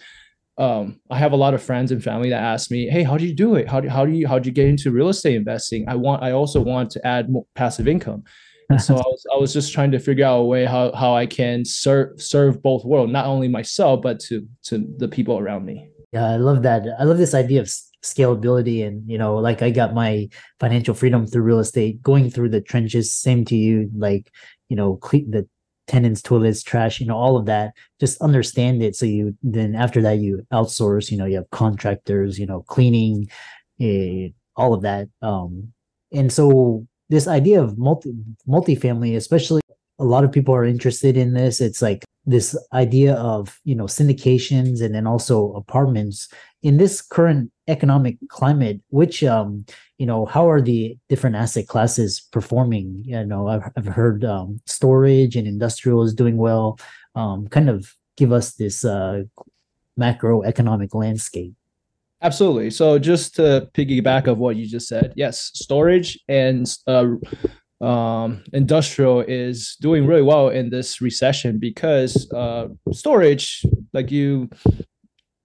um, 0.57 1.00
I 1.09 1.17
have 1.17 1.31
a 1.31 1.38
lot 1.38 1.53
of 1.53 1.63
friends 1.63 1.94
and 1.94 2.03
family 2.03 2.31
that 2.31 2.44
ask 2.44 2.69
me, 2.69 2.89
"Hey, 2.89 3.03
how 3.03 3.17
do 3.17 3.25
you 3.25 3.33
do 3.33 3.55
it? 3.55 3.69
How 3.69 3.79
do 3.79 3.88
how 3.88 4.05
do 4.05 4.12
you 4.12 4.27
how 4.27 4.39
do 4.39 4.50
you 4.50 4.53
get 4.53 4.67
into 4.67 4.91
real 4.91 5.07
estate 5.07 5.35
investing? 5.35 5.88
I 5.88 5.95
want 5.95 6.21
I 6.21 6.31
also 6.31 6.59
want 6.59 6.91
to 6.91 7.07
add 7.07 7.29
more 7.29 7.45
passive 7.55 7.88
income." 7.88 8.25
And 8.69 8.81
so 8.81 8.95
I 8.98 9.04
was 9.06 9.25
I 9.33 9.38
was 9.38 9.54
just 9.54 9.74
trying 9.74 9.92
to 9.92 10.00
figure 10.00 10.25
out 10.25 10.39
a 10.39 10.44
way 10.44 10.66
how 10.66 10.94
how 10.94 11.16
I 11.16 11.25
can 11.25 11.66
serve 11.66 12.21
serve 12.21 12.62
both 12.62 12.86
world, 12.86 13.12
not 13.12 13.25
only 13.25 13.48
myself 13.48 14.01
but 14.01 14.19
to 14.21 14.48
to 14.63 14.86
the 14.98 15.07
people 15.07 15.38
around 15.38 15.66
me. 15.66 15.89
Yeah, 16.12 16.25
I 16.25 16.38
love 16.38 16.63
that. 16.63 16.86
I 17.00 17.04
love 17.04 17.18
this 17.18 17.36
idea 17.36 17.62
of 17.62 17.69
scalability 18.01 18.86
and 18.86 19.10
you 19.10 19.18
know 19.18 19.36
like 19.36 19.62
i 19.62 19.69
got 19.69 19.94
my 19.94 20.27
financial 20.60 20.94
freedom 20.94 21.27
through 21.27 21.42
real 21.42 21.60
estate 21.60 22.01
going 22.01 22.30
through 22.30 22.48
the 22.48 22.62
trenches 22.62 23.13
same 23.13 23.44
to 23.44 23.57
you 23.57 23.89
like 23.94 24.31
you 24.69 24.75
know 24.75 24.95
clean 24.95 25.30
the 25.31 25.45
tenants 25.86 26.22
toilets 26.22 26.63
trash 26.63 27.01
you 27.01 27.06
know 27.06 27.18
all 27.18 27.36
of 27.36 27.45
that 27.45 27.74
just 28.00 28.22
understand 28.22 28.81
it 28.81 28.95
so 28.95 29.06
you 29.06 29.36
then 29.44 29.75
after 29.75 30.01
that 30.01 30.19
you 30.19 30.45
outsource 30.54 31.12
you 31.12 31.18
know 31.18 31.25
you 31.25 31.36
have 31.36 31.50
contractors 31.50 32.39
you 32.39 32.45
know 32.45 32.62
cleaning 32.62 33.27
eh, 33.81 34.30
all 34.56 34.74
of 34.74 34.81
that 34.83 35.10
um 35.22 35.74
and 36.13 36.31
so 36.31 36.88
this 37.09 37.27
idea 37.27 37.61
of 37.61 37.77
multi 37.77 38.13
multifamily 38.47 39.15
especially 39.15 39.61
a 40.00 40.06
lot 40.06 40.23
of 40.23 40.31
people 40.31 40.56
are 40.56 40.65
interested 40.65 41.17
in 41.17 41.33
this. 41.33 41.59
It's 41.59 41.81
like 41.81 42.06
this 42.25 42.57
idea 42.73 43.15
of 43.15 43.59
you 43.65 43.75
know 43.75 43.85
syndications 43.85 44.81
and 44.81 44.95
then 44.95 45.06
also 45.06 45.53
apartments. 45.53 46.29
In 46.61 46.77
this 46.77 47.01
current 47.01 47.51
economic 47.67 48.17
climate 48.29 48.81
which 48.89 49.23
um 49.23 49.65
you 49.97 50.06
know 50.06 50.25
how 50.25 50.50
are 50.50 50.61
the 50.61 50.97
different 51.09 51.35
asset 51.35 51.67
classes 51.67 52.21
performing? 52.31 53.03
You 53.06 53.25
know 53.25 53.47
i've, 53.47 53.63
I've 53.77 53.85
heard 53.85 54.25
um, 54.25 54.59
storage 54.65 55.35
and 55.35 55.47
industrial 55.47 56.03
is 56.03 56.13
doing 56.13 56.38
well 56.38 56.79
um 57.15 57.47
kind 57.47 57.69
of 57.69 57.94
give 58.17 58.31
us 58.31 58.53
this 58.53 58.83
uh 58.83 59.23
macroeconomic 60.00 60.94
landscape 60.94 61.53
absolutely 62.21 62.69
so 62.69 63.00
just 63.00 63.36
to 63.36 63.68
piggyback 63.74 64.27
of 64.27 64.38
what 64.38 64.56
you 64.56 64.68
just 64.68 64.88
said 64.88 65.13
yes 65.16 65.51
storage 65.54 66.19
and 66.27 66.75
uh, 66.88 67.06
um, 67.81 68.44
industrial 68.51 69.21
is 69.21 69.77
doing 69.80 70.06
really 70.06 70.21
well 70.21 70.50
in 70.50 70.69
this 70.69 71.00
recession 71.00 71.60
because 71.60 72.31
uh, 72.33 72.68
storage, 72.92 73.63
like 73.94 74.12
you, 74.12 74.50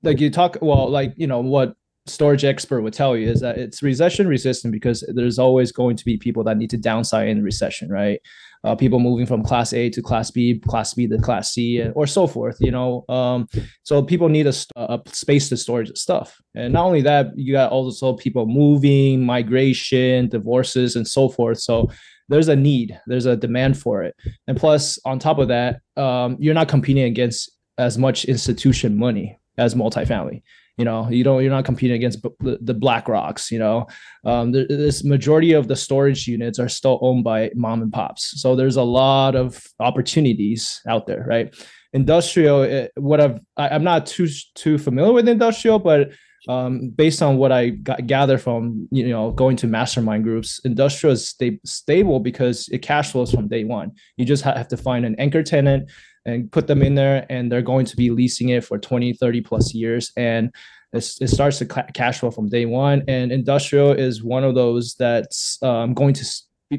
like 0.03 0.21
you 0.21 0.31
talk, 0.31 0.57
well, 0.61 0.91
like 0.91 1.15
you 1.17 1.27
know 1.27 1.41
what 1.41 1.75
storage 2.07 2.45
expert 2.45 2.83
would 2.83 2.93
tell 2.93 3.17
you 3.17 3.31
is 3.31 3.41
that 3.41 3.57
it's 3.57 3.83
recession 3.83 4.29
resistant 4.29 4.73
because 4.73 5.09
there's 5.15 5.39
always 5.39 5.73
going 5.73 5.97
to 5.97 6.05
be 6.05 6.19
people 6.19 6.45
that 6.45 6.59
need 6.59 6.71
to 6.71 6.77
downside 6.77 7.29
in 7.29 7.39
the 7.39 7.43
recession, 7.43 7.89
right? 7.89 8.21
Uh, 8.65 8.75
people 8.75 8.99
moving 8.99 9.27
from 9.27 9.43
class 9.43 9.75
A 9.75 9.91
to 9.91 10.01
class 10.01 10.31
B, 10.31 10.59
class 10.59 10.95
B 10.95 11.07
to 11.07 11.19
class 11.19 11.53
C, 11.53 11.83
or 11.95 12.07
so 12.07 12.27
forth. 12.27 12.57
You 12.61 12.71
know, 12.71 13.05
um, 13.09 13.47
so 13.83 14.03
people 14.03 14.29
need 14.29 14.47
a, 14.47 14.55
a 14.77 15.01
space 15.07 15.51
to 15.51 15.57
store 15.57 15.85
stuff, 15.95 16.41
and 16.55 16.73
not 16.73 16.87
only 16.87 17.03
that, 17.03 17.27
you 17.37 17.53
got 17.53 17.71
also 17.71 18.15
people 18.15 18.47
moving, 18.47 19.25
migration, 19.25 20.29
divorces, 20.29 20.97
and 20.97 21.07
so 21.07 21.29
forth. 21.29 21.61
So 21.61 21.91
there's 22.31 22.49
a 22.49 22.57
need, 22.57 22.99
there's 23.07 23.27
a 23.27 23.37
demand 23.37 23.77
for 23.77 24.03
it, 24.03 24.15
and 24.47 24.57
plus 24.57 24.99
on 25.05 25.19
top 25.19 25.39
of 25.39 25.49
that, 25.49 25.81
um, 25.97 26.37
you're 26.41 26.55
not 26.55 26.69
competing 26.69 27.05
against 27.05 27.51
as 27.77 27.99
much 27.99 28.25
institution 28.25 28.97
money 28.97 29.39
as 29.59 29.75
multifamily. 29.75 30.43
You 30.77 30.85
know, 30.85 31.09
you 31.09 31.23
don't, 31.23 31.41
you're 31.43 31.53
not 31.53 31.65
competing 31.65 31.95
against 31.95 32.23
the, 32.23 32.59
the 32.61 32.75
BlackRocks. 32.75 33.51
You 33.51 33.61
know, 33.61 33.87
um, 34.25 34.51
this 34.51 35.05
majority 35.05 35.53
of 35.53 35.69
the 35.69 35.77
storage 35.77 36.27
units 36.27 36.59
are 36.59 36.69
still 36.69 36.99
owned 37.01 37.23
by 37.23 37.51
mom 37.55 37.83
and 37.83 37.93
pops, 37.93 38.41
so 38.41 38.57
there's 38.57 38.77
a 38.77 38.83
lot 38.83 39.37
of 39.37 39.63
opportunities 39.79 40.81
out 40.89 41.07
there, 41.07 41.25
right? 41.29 41.55
Industrial, 41.93 42.63
it, 42.63 42.73
eh, 42.73 42.89
what 43.01 43.21
I've, 43.21 43.39
I, 43.57 43.69
I'm 43.69 43.85
not 43.85 44.07
too 44.07 44.29
too 44.55 44.79
familiar 44.79 45.13
with 45.13 45.29
industrial, 45.29 45.79
but 45.79 46.11
um, 46.49 46.91
based 46.91 47.23
on 47.23 47.37
what 47.37 47.53
I 47.53 47.71
got, 47.71 48.07
gather 48.07 48.39
from 48.39 48.89
you 48.91 49.09
know 49.09 49.31
going 49.31 49.57
to 49.59 49.67
mastermind 49.67 50.25
groups, 50.25 50.61
industrial 50.65 51.13
is 51.13 51.29
sta- 51.29 51.61
stable 51.65 52.21
because 52.21 52.69
it 52.69 52.79
cash 52.79 53.13
flows 53.13 53.33
from 53.33 53.49
day 53.49 53.65
one. 53.65 53.93
You 54.17 54.25
just 54.25 54.45
have 54.45 54.69
to 54.69 54.77
find 54.77 55.05
an 55.05 55.15
anchor 55.19 55.43
tenant 55.43 55.91
and 56.27 56.51
put 56.51 56.67
them 56.67 56.83
in 56.83 56.95
there, 56.95 57.27
and 57.31 57.51
they're 57.51 57.63
going 57.63 57.87
to 57.87 57.97
be 57.97 58.11
leasing 58.11 58.51
it 58.51 58.65
for 58.65 58.79
20, 58.79 59.15
30 59.15 59.41
plus 59.43 59.75
years, 59.75 60.13
and 60.17 60.55
it, 60.93 61.03
starts 61.03 61.59
to 61.59 61.67
cash 61.67 62.21
flow 62.21 62.31
from 62.31 62.49
day 62.49 62.67
one. 62.67 63.03
And 63.09 63.33
industrial 63.33 63.93
is 63.93 64.23
one 64.23 64.45
of 64.45 64.55
those 64.55 64.95
that's 64.95 65.63
um, 65.63 65.93
going 65.95 66.15
to 66.15 66.27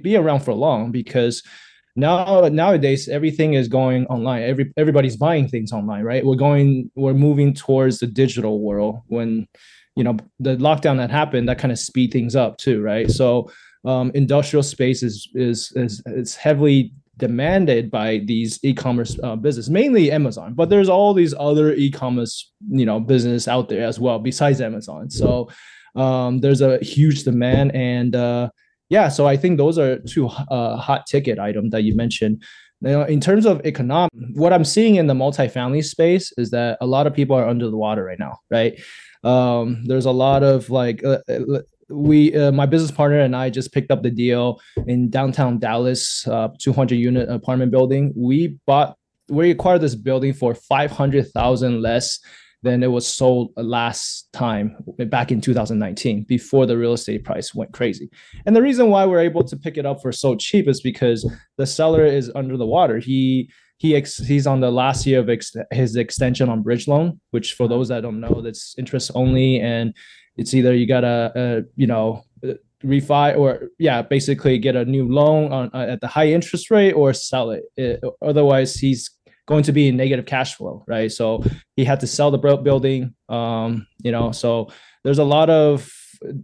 be 0.02 0.16
around 0.16 0.42
for 0.42 0.54
long 0.54 0.92
because 0.92 1.44
now 1.96 2.48
nowadays 2.50 3.08
everything 3.08 3.54
is 3.54 3.68
going 3.68 4.06
online. 4.08 4.44
Every 4.44 4.74
everybody's 4.78 5.18
buying 5.18 5.48
things 5.48 5.72
online 5.72 6.04
right? 6.04 6.26
We're 6.26 6.36
going 6.36 6.92
we're 6.96 7.14
moving 7.14 7.54
towards 7.54 8.00
the 8.00 8.08
digital 8.08 8.60
world 8.62 9.02
when 9.08 9.48
you 9.96 10.04
know 10.04 10.18
the 10.40 10.58
lockdown 10.58 10.98
that 10.98 11.10
happened 11.10 11.48
that 11.48 11.60
kind 11.60 11.72
of 11.72 11.80
speed 11.80 12.12
things 12.12 12.36
up 12.36 12.58
too 12.58 12.82
right? 12.82 13.10
So 13.10 13.50
um, 13.86 14.12
industrial 14.14 14.64
space 14.64 15.04
is 15.04 15.30
is 15.34 15.72
is, 15.76 16.04
is 16.06 16.36
heavily 16.36 16.94
demanded 17.18 17.90
by 17.90 18.18
these 18.26 18.60
e-commerce 18.64 19.18
uh, 19.24 19.38
business 19.38 19.70
mainly 19.70 20.12
amazon 20.12 20.54
but 20.54 20.70
there's 20.70 20.90
all 20.90 21.14
these 21.14 21.34
other 21.40 21.74
e-commerce 21.76 22.52
you 22.70 22.86
know 22.86 23.00
business 23.00 23.48
out 23.48 23.70
there 23.70 23.88
as 23.88 24.02
well 24.02 24.20
besides 24.20 24.60
amazon. 24.60 25.10
So 25.10 25.48
Um, 25.96 26.40
there's 26.40 26.62
a 26.62 26.78
huge 26.84 27.24
demand, 27.24 27.74
and 27.74 28.16
uh, 28.16 28.50
yeah, 28.90 29.10
so 29.10 29.28
I 29.28 29.38
think 29.38 29.58
those 29.58 29.78
are 29.78 30.00
two 30.00 30.28
uh, 30.28 30.78
hot 30.78 31.08
ticket 31.08 31.40
items 31.40 31.72
that 31.72 31.84
you 31.84 31.96
mentioned. 31.96 32.44
Now, 32.82 33.04
in 33.04 33.20
terms 33.20 33.46
of 33.46 33.66
economic, 33.66 34.12
what 34.34 34.54
I'm 34.54 34.66
seeing 34.66 34.96
in 34.96 35.08
the 35.08 35.14
multifamily 35.14 35.84
space 35.84 36.32
is 36.38 36.52
that 36.52 36.78
a 36.82 36.86
lot 36.86 37.08
of 37.08 37.14
people 37.14 37.36
are 37.36 37.48
under 37.48 37.70
the 37.70 37.78
water 37.78 38.04
right 38.04 38.20
now, 38.20 38.40
right? 38.52 38.80
Um, 39.24 39.84
there's 39.86 40.06
a 40.06 40.12
lot 40.12 40.44
of 40.44 40.70
like 40.70 41.04
uh, 41.04 41.20
uh 41.28 41.62
we 41.90 42.36
uh, 42.36 42.52
my 42.52 42.66
business 42.66 42.92
partner 42.92 43.20
and 43.20 43.36
I 43.36 43.50
just 43.50 43.72
picked 43.72 43.92
up 43.92 44.04
the 44.04 44.12
deal 44.12 44.60
in 44.88 45.10
downtown 45.10 45.60
Dallas, 45.60 46.28
uh, 46.28 46.50
200 46.60 46.96
unit 46.96 47.30
apartment 47.30 47.72
building. 47.72 48.14
We 48.16 48.60
bought 48.66 48.98
we 49.30 49.52
acquired 49.52 49.82
this 49.82 49.96
building 49.96 50.34
for 50.34 50.54
500,000 50.54 51.82
less 51.82 52.20
than 52.66 52.84
it 52.84 52.92
was 52.92 53.08
sold 53.08 53.52
last 53.56 54.28
time 54.34 54.76
back 55.08 55.32
in 55.32 55.40
2019 55.40 56.24
before 56.24 56.66
the 56.66 56.76
real 56.76 56.94
estate 56.94 57.24
price 57.24 57.54
went 57.54 57.72
crazy. 57.72 58.10
And 58.46 58.56
the 58.56 58.62
reason 58.62 58.90
why 58.90 59.06
we're 59.06 59.20
able 59.20 59.44
to 59.44 59.56
pick 59.56 59.78
it 59.78 59.86
up 59.86 60.02
for 60.02 60.12
so 60.12 60.36
cheap 60.36 60.68
is 60.68 60.82
because 60.82 61.32
the 61.58 61.68
seller 61.68 62.04
is 62.04 62.32
under 62.36 62.58
the 62.58 62.66
water. 62.66 62.98
He 63.00 63.50
he 63.78 63.96
ex- 63.96 64.18
he's 64.18 64.48
on 64.48 64.62
the 64.62 64.72
last 64.72 65.06
year 65.06 65.20
of 65.20 65.30
ex- 65.30 65.56
his 65.72 65.96
extension 65.96 66.50
on 66.50 66.64
bridge 66.64 66.88
loan, 66.88 67.20
which 67.32 67.54
for 67.54 67.68
those 67.68 67.90
that 67.90 68.02
don't 68.02 68.20
know, 68.20 68.42
that's 68.42 68.74
interest 68.78 69.12
only, 69.14 69.60
and 69.60 69.94
it's 70.38 70.54
either 70.54 70.74
you 70.74 70.88
gotta 70.88 71.32
uh, 71.36 71.62
you 71.76 71.88
know 71.88 72.24
refi 72.84 73.38
or 73.38 73.70
yeah 73.80 74.02
basically 74.02 74.58
get 74.58 74.76
a 74.76 74.86
new 74.86 75.08
loan 75.08 75.52
on 75.52 75.72
uh, 75.74 75.94
at 75.94 76.02
the 76.02 76.08
high 76.08 76.28
interest 76.28 76.70
rate 76.72 76.94
or 76.94 77.14
sell 77.14 77.52
it. 77.52 77.64
it. 77.78 78.02
otherwise 78.22 78.76
he's 78.76 79.10
going 79.48 79.64
to 79.64 79.72
be 79.72 79.88
in 79.88 79.98
negative 79.98 80.26
cash 80.26 80.56
flow 80.56 80.84
right? 80.88 81.12
So 81.12 81.44
he 81.76 81.86
had 81.86 82.00
to 82.02 82.08
sell 82.08 82.32
the 82.32 82.38
building 82.38 83.14
um 83.30 83.88
you 84.04 84.12
know 84.12 84.32
so 84.32 84.70
there's 85.04 85.20
a 85.20 85.24
lot 85.24 85.50
of 85.50 85.92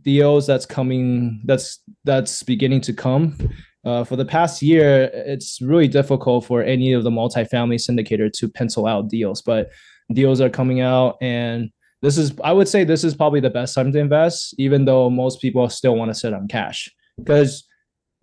deals 0.01 0.45
that's 0.45 0.65
coming 0.65 1.41
that's 1.45 1.81
that's 2.03 2.43
beginning 2.43 2.81
to 2.81 2.93
come. 2.93 3.37
Uh, 3.83 4.03
for 4.03 4.15
the 4.15 4.25
past 4.25 4.61
year 4.61 5.09
it's 5.13 5.59
really 5.59 5.87
difficult 5.87 6.45
for 6.45 6.61
any 6.61 6.93
of 6.93 7.03
the 7.03 7.09
multifamily 7.09 7.79
syndicator 7.79 8.31
to 8.31 8.47
pencil 8.47 8.85
out 8.85 9.09
deals 9.09 9.41
but 9.41 9.71
deals 10.13 10.39
are 10.39 10.51
coming 10.51 10.81
out 10.81 11.17
and 11.19 11.71
this 12.01 12.17
is 12.17 12.33
I 12.43 12.51
would 12.51 12.67
say 12.67 12.83
this 12.83 13.03
is 13.03 13.15
probably 13.15 13.39
the 13.39 13.49
best 13.49 13.75
time 13.75 13.91
to 13.91 13.99
invest, 13.99 14.55
even 14.57 14.85
though 14.85 15.09
most 15.09 15.39
people 15.41 15.67
still 15.69 15.95
want 15.95 16.09
to 16.09 16.15
sit 16.15 16.33
on 16.33 16.47
cash. 16.47 16.89
Because 17.17 17.63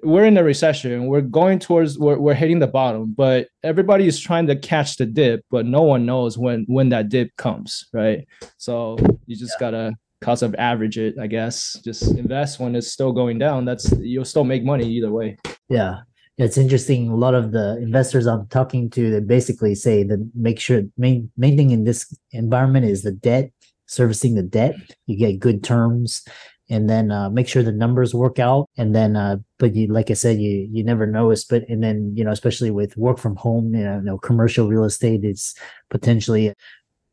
we're 0.03 0.25
in 0.25 0.37
a 0.37 0.45
recession. 0.45 1.07
We're 1.07 1.21
going 1.21 1.59
towards 1.59 1.99
we're, 1.99 2.19
we're 2.19 2.35
hitting 2.35 2.59
the 2.59 2.67
bottom, 2.67 3.13
but 3.17 3.49
everybody 3.63 4.07
is 4.07 4.21
trying 4.21 4.47
to 4.47 4.57
catch 4.57 4.97
the 4.97 5.07
dip, 5.07 5.45
but 5.51 5.67
no 5.67 5.83
one 5.83 6.07
knows 6.07 6.39
when 6.39 6.65
when 6.69 6.89
that 6.91 7.09
dip 7.09 7.35
comes, 7.37 7.87
right? 7.93 8.27
So 8.57 8.99
you 9.27 9.37
just 9.37 9.55
yeah. 9.57 9.71
gotta 9.71 9.95
cost 10.21 10.43
of 10.43 10.55
average 10.57 10.99
it, 10.99 11.19
I 11.19 11.27
guess. 11.27 11.77
Just 11.85 12.17
invest 12.17 12.61
when 12.61 12.77
it's 12.77 12.93
still 12.93 13.13
going 13.13 13.39
down. 13.39 13.65
That's 13.65 13.93
you'll 13.99 14.25
still 14.25 14.45
make 14.45 14.65
money 14.65 14.87
either 14.87 15.11
way. 15.11 15.37
Yeah. 15.69 16.01
It's 16.37 16.57
interesting. 16.57 17.09
A 17.09 17.17
lot 17.17 17.35
of 17.35 17.51
the 17.51 17.79
investors 17.79 18.29
I'm 18.29 18.47
talking 18.47 18.91
to, 18.91 19.11
they 19.11 19.19
basically 19.19 19.75
say 19.75 20.05
that 20.05 20.31
make 20.37 20.61
sure 20.61 20.83
main 20.97 21.33
main 21.37 21.57
thing 21.57 21.71
in 21.71 21.83
this 21.83 22.17
environment 22.31 22.87
is 22.87 23.03
the 23.03 23.11
debt 23.11 23.51
servicing 23.89 24.35
the 24.35 24.43
debt. 24.43 24.77
You 25.07 25.17
get 25.17 25.41
good 25.41 25.65
terms, 25.65 26.23
and 26.71 26.89
then 26.89 27.11
uh, 27.11 27.31
make 27.31 27.49
sure 27.49 27.63
the 27.63 27.73
numbers 27.73 28.15
work 28.15 28.39
out. 28.39 28.69
And 28.77 28.95
then, 28.95 29.17
uh, 29.17 29.37
but 29.59 29.75
you, 29.75 29.89
like 29.89 30.11
I 30.11 30.15
said, 30.15 30.39
you 30.39 30.69
you 30.71 30.85
never 30.85 31.07
know. 31.07 31.31
it's 31.31 31.45
But 31.45 31.69
and 31.69 31.83
then 31.83 32.13
you 32.17 32.25
know, 32.25 32.31
especially 32.31 32.71
with 32.71 32.97
work 32.97 33.19
from 33.19 33.37
home, 33.37 33.75
you 33.75 33.85
know, 33.85 33.97
you 33.97 34.03
know 34.03 34.19
commercial 34.19 34.69
real 34.69 34.85
estate 34.85 35.25
is 35.25 35.55
potentially 35.91 36.53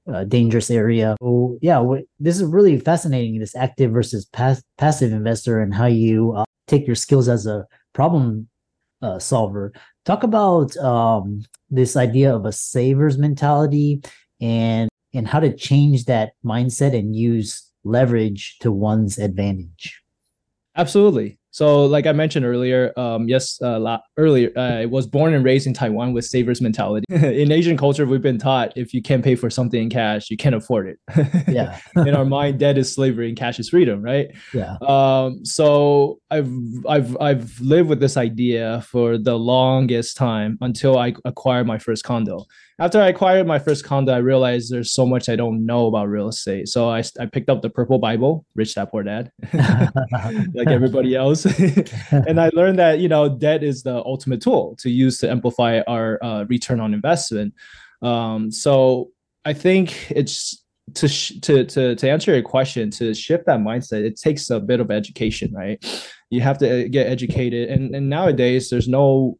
a 0.07 0.25
dangerous 0.25 0.69
area. 0.69 1.15
So 1.21 1.57
yeah, 1.61 1.83
this 2.19 2.37
is 2.37 2.43
really 2.43 2.79
fascinating. 2.79 3.39
This 3.39 3.55
active 3.55 3.91
versus 3.91 4.25
pass- 4.25 4.63
passive 4.77 5.11
investor 5.11 5.61
and 5.61 5.73
how 5.73 5.87
you 5.87 6.33
uh, 6.33 6.45
take 6.67 6.85
your 6.85 6.95
skills 6.95 7.27
as 7.27 7.47
a 7.47 7.65
problem 7.93 8.47
uh, 9.01 9.19
solver. 9.19 9.73
Talk 10.05 10.23
about 10.23 10.75
um, 10.77 11.43
this 11.69 11.95
idea 11.95 12.35
of 12.35 12.45
a 12.45 12.51
saver's 12.51 13.17
mentality 13.17 14.01
and 14.41 14.89
and 15.13 15.27
how 15.27 15.39
to 15.39 15.55
change 15.55 16.05
that 16.05 16.33
mindset 16.43 16.97
and 16.97 17.15
use 17.15 17.71
leverage 17.85 18.57
to 18.59 18.71
one's 18.71 19.17
advantage. 19.17 20.01
Absolutely. 20.75 21.39
So, 21.51 21.85
like 21.85 22.05
I 22.05 22.11
mentioned 22.11 22.45
earlier, 22.45 22.91
um, 22.99 23.29
yes, 23.29 23.61
uh, 23.61 23.79
la- 23.79 24.01
earlier, 24.17 24.51
uh, 24.57 24.79
I 24.79 24.85
was 24.87 25.07
born 25.07 25.33
and 25.33 25.41
raised 25.45 25.67
in 25.67 25.73
Taiwan 25.73 26.11
with 26.11 26.25
savers 26.25 26.59
mentality. 26.59 27.05
in 27.09 27.49
Asian 27.49 27.77
culture, 27.77 28.05
we've 28.05 28.21
been 28.21 28.37
taught 28.37 28.73
if 28.75 28.93
you 28.93 29.01
can't 29.01 29.23
pay 29.23 29.35
for 29.35 29.49
something 29.49 29.83
in 29.83 29.89
cash, 29.89 30.29
you 30.29 30.35
can't 30.35 30.53
afford 30.53 30.89
it. 30.89 30.99
yeah. 31.47 31.79
in 31.95 32.13
our 32.13 32.25
mind, 32.25 32.59
debt 32.59 32.77
is 32.77 32.93
slavery 32.93 33.29
and 33.29 33.37
cash 33.37 33.57
is 33.57 33.69
freedom, 33.69 34.01
right? 34.01 34.35
Yeah. 34.53 34.75
Um, 34.81 35.45
so 35.45 36.19
I've 36.35 36.85
I've 36.87 37.17
I've 37.21 37.61
lived 37.61 37.89
with 37.89 37.99
this 37.99 38.17
idea 38.17 38.83
for 38.87 39.17
the 39.17 39.37
longest 39.37 40.17
time 40.17 40.57
until 40.61 40.97
I 40.97 41.13
acquired 41.25 41.67
my 41.67 41.77
first 41.77 42.03
condo 42.03 42.45
after 42.77 43.01
I 43.01 43.07
acquired 43.07 43.47
my 43.47 43.57
first 43.57 43.85
condo, 43.85 44.13
I 44.13 44.17
realized 44.17 44.71
there's 44.71 44.91
so 44.91 45.05
much 45.05 45.29
I 45.29 45.37
don't 45.37 45.65
know 45.65 45.87
about 45.87 46.09
real 46.09 46.27
estate. 46.27 46.67
So 46.67 46.89
I, 46.89 47.03
I 47.19 47.25
picked 47.25 47.49
up 47.49 47.61
the 47.61 47.69
Purple 47.69 47.99
Bible, 47.99 48.45
Rich 48.53 48.75
Dad 48.75 48.89
Poor 48.91 49.01
Dad, 49.01 49.31
like 50.53 50.67
everybody 50.67 51.15
else, 51.15 51.45
and 52.11 52.39
I 52.39 52.49
learned 52.53 52.77
that 52.79 52.99
you 52.99 53.07
know 53.07 53.29
debt 53.29 53.63
is 53.63 53.83
the 53.83 54.03
ultimate 54.03 54.41
tool 54.41 54.75
to 54.79 54.89
use 54.89 55.19
to 55.19 55.29
amplify 55.31 55.81
our 55.87 56.21
uh, 56.21 56.43
return 56.49 56.81
on 56.81 56.93
investment. 56.93 57.53
Um, 58.01 58.51
so 58.51 59.11
I 59.45 59.53
think 59.53 60.11
it's 60.11 60.61
to, 60.95 61.07
sh- 61.07 61.39
to 61.43 61.63
to 61.63 61.95
to 61.95 62.09
answer 62.09 62.33
your 62.33 62.43
question 62.43 62.91
to 62.91 63.13
shift 63.13 63.45
that 63.45 63.59
mindset. 63.59 64.03
It 64.03 64.19
takes 64.19 64.49
a 64.49 64.59
bit 64.59 64.81
of 64.81 64.91
education, 64.91 65.53
right? 65.53 65.81
You 66.29 66.41
have 66.41 66.57
to 66.59 66.85
uh, 66.85 66.87
get 66.89 67.07
educated, 67.07 67.69
and 67.69 67.95
and 67.95 68.09
nowadays 68.09 68.69
there's 68.69 68.87
no 68.87 69.37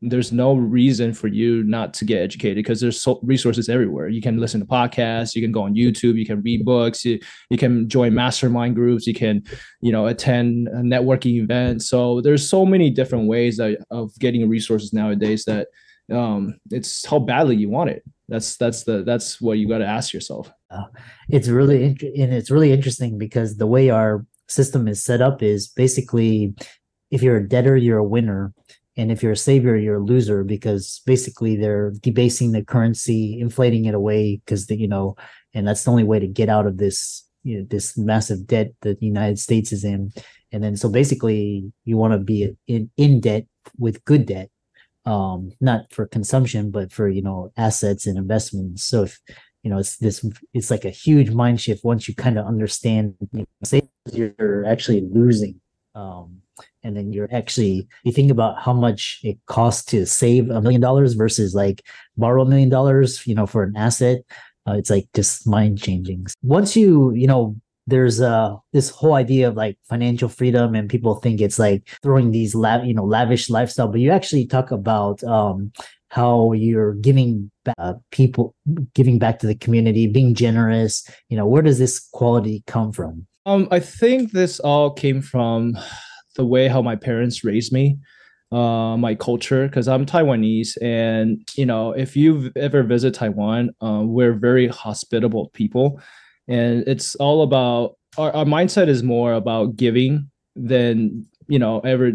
there's 0.00 0.30
no 0.30 0.54
reason 0.54 1.12
for 1.12 1.26
you 1.26 1.64
not 1.64 1.92
to 1.92 2.04
get 2.04 2.22
educated 2.22 2.56
because 2.56 2.80
there's 2.80 3.00
so 3.00 3.18
resources 3.22 3.68
everywhere. 3.68 4.08
You 4.08 4.22
can 4.22 4.38
listen 4.38 4.60
to 4.60 4.66
podcasts, 4.66 5.34
you 5.34 5.42
can 5.42 5.50
go 5.50 5.62
on 5.62 5.74
YouTube, 5.74 6.16
you 6.16 6.26
can 6.26 6.40
read 6.42 6.64
books, 6.64 7.04
you, 7.04 7.18
you 7.50 7.58
can 7.58 7.88
join 7.88 8.14
mastermind 8.14 8.76
groups, 8.76 9.06
you 9.06 9.14
can, 9.14 9.42
you 9.80 9.90
know, 9.90 10.06
attend 10.06 10.68
networking 10.68 11.42
events. 11.42 11.88
So 11.88 12.20
there's 12.20 12.48
so 12.48 12.64
many 12.64 12.90
different 12.90 13.26
ways 13.26 13.56
that, 13.56 13.78
of 13.90 14.16
getting 14.20 14.48
resources 14.48 14.92
nowadays 14.92 15.44
that 15.46 15.66
um, 16.12 16.60
it's 16.70 17.04
how 17.04 17.18
badly 17.18 17.56
you 17.56 17.68
want 17.68 17.90
it. 17.90 18.02
That's 18.28 18.56
that's 18.56 18.84
the 18.84 19.02
that's 19.02 19.40
what 19.40 19.58
you 19.58 19.68
got 19.68 19.78
to 19.78 19.86
ask 19.86 20.12
yourself. 20.12 20.50
Uh, 20.70 20.84
it's 21.28 21.48
really 21.48 21.84
int- 21.84 22.02
and 22.02 22.32
it's 22.32 22.50
really 22.50 22.72
interesting 22.72 23.18
because 23.18 23.56
the 23.56 23.66
way 23.66 23.90
our 23.90 24.24
system 24.48 24.88
is 24.88 25.02
set 25.02 25.20
up 25.20 25.42
is 25.42 25.68
basically 25.68 26.54
if 27.10 27.22
you're 27.22 27.38
a 27.38 27.48
debtor, 27.48 27.76
you're 27.76 27.98
a 27.98 28.04
winner. 28.04 28.52
And 28.96 29.12
if 29.12 29.22
you're 29.22 29.32
a 29.32 29.36
savior 29.36 29.76
you're 29.76 30.00
a 30.00 30.04
loser 30.04 30.42
because 30.42 31.02
basically 31.06 31.54
they're 31.54 31.92
debasing 32.00 32.50
the 32.50 32.64
currency 32.64 33.38
inflating 33.38 33.84
it 33.84 33.94
away 33.94 34.42
because 34.44 34.68
you 34.68 34.88
know 34.88 35.14
and 35.54 35.68
that's 35.68 35.84
the 35.84 35.92
only 35.92 36.02
way 36.02 36.18
to 36.18 36.26
get 36.26 36.48
out 36.48 36.66
of 36.66 36.78
this 36.78 37.24
you 37.44 37.58
know, 37.58 37.66
this 37.70 37.96
massive 37.96 38.44
debt 38.48 38.72
that 38.82 38.98
the 38.98 39.06
united 39.06 39.38
states 39.38 39.70
is 39.70 39.84
in. 39.84 40.10
And 40.50 40.64
then 40.64 40.76
so 40.76 40.88
basically 40.88 41.72
you 41.84 41.96
want 41.96 42.12
to 42.14 42.18
be 42.18 42.56
in, 42.66 42.90
in 42.96 43.20
debt 43.20 43.46
with 43.78 44.04
good 44.04 44.26
debt 44.26 44.50
um 45.06 45.52
not 45.60 45.92
for 45.92 46.06
consumption 46.06 46.72
but 46.72 46.92
for 46.92 47.08
you 47.08 47.22
know 47.22 47.52
assets 47.56 48.04
and 48.04 48.18
investments. 48.18 48.82
So 48.82 49.04
if 49.04 49.20
you 49.68 49.74
know 49.74 49.80
it's 49.80 49.98
this 49.98 50.24
it's 50.54 50.70
like 50.70 50.86
a 50.86 50.90
huge 51.04 51.30
mind 51.30 51.60
shift 51.60 51.84
once 51.84 52.08
you 52.08 52.14
kind 52.14 52.38
of 52.38 52.46
understand 52.46 53.14
you 53.20 53.40
know, 53.40 53.44
say 53.64 53.82
you're 54.14 54.64
actually 54.64 55.02
losing 55.12 55.60
um 55.94 56.40
and 56.82 56.96
then 56.96 57.12
you're 57.12 57.28
actually 57.30 57.86
you 58.02 58.10
think 58.10 58.30
about 58.30 58.58
how 58.58 58.72
much 58.72 59.20
it 59.22 59.36
costs 59.44 59.84
to 59.84 60.06
save 60.06 60.48
a 60.48 60.62
million 60.62 60.80
dollars 60.80 61.12
versus 61.12 61.54
like 61.54 61.82
borrow 62.16 62.44
a 62.44 62.48
million 62.48 62.70
dollars 62.70 63.26
you 63.26 63.34
know 63.34 63.46
for 63.46 63.62
an 63.62 63.76
asset 63.76 64.20
uh, 64.68 64.72
it's 64.74 64.90
like 64.90 65.06
just 65.14 65.46
mind 65.46 65.80
changing. 65.80 66.26
Once 66.42 66.76
you 66.76 67.12
you 67.12 67.26
know 67.26 67.56
there's 67.86 68.20
uh 68.20 68.54
this 68.74 68.90
whole 68.90 69.14
idea 69.14 69.48
of 69.48 69.56
like 69.56 69.78
financial 69.88 70.28
freedom 70.28 70.74
and 70.74 70.90
people 70.90 71.14
think 71.14 71.40
it's 71.40 71.58
like 71.58 71.88
throwing 72.02 72.30
these 72.30 72.54
lav 72.54 72.84
you 72.84 72.92
know 72.92 73.04
lavish 73.04 73.48
lifestyle 73.48 73.88
but 73.88 73.98
you 74.00 74.10
actually 74.10 74.44
talk 74.46 74.70
about 74.70 75.24
um 75.24 75.72
how 76.10 76.52
you're 76.52 76.94
giving 76.94 77.50
uh, 77.78 77.94
people 78.10 78.54
giving 78.94 79.18
back 79.18 79.38
to 79.38 79.46
the 79.46 79.54
community 79.54 80.06
being 80.06 80.34
generous 80.34 81.06
you 81.28 81.36
know 81.36 81.46
where 81.46 81.62
does 81.62 81.78
this 81.78 81.98
quality 82.12 82.62
come 82.66 82.92
from? 82.92 83.26
Um 83.46 83.68
i 83.70 83.80
think 83.80 84.32
this 84.32 84.60
all 84.60 84.90
came 84.90 85.20
from 85.22 85.76
the 86.38 86.46
way 86.46 86.68
how 86.68 86.80
my 86.80 86.96
parents 86.96 87.44
raised 87.44 87.72
me, 87.72 87.98
uh, 88.50 88.96
my 88.96 89.14
culture, 89.14 89.66
because 89.66 89.88
I'm 89.88 90.06
Taiwanese, 90.06 90.78
and 90.80 91.46
you 91.54 91.66
know, 91.66 91.92
if 91.92 92.16
you've 92.16 92.56
ever 92.56 92.82
visited 92.82 93.18
Taiwan, 93.18 93.70
uh, 93.82 94.02
we're 94.04 94.32
very 94.32 94.68
hospitable 94.68 95.50
people, 95.52 96.00
and 96.46 96.86
it's 96.86 97.14
all 97.16 97.42
about 97.42 97.96
our, 98.16 98.32
our 98.32 98.44
mindset 98.46 98.88
is 98.88 99.02
more 99.02 99.34
about 99.34 99.76
giving 99.76 100.30
than 100.56 101.26
you 101.48 101.58
know 101.58 101.80
ever 101.80 102.12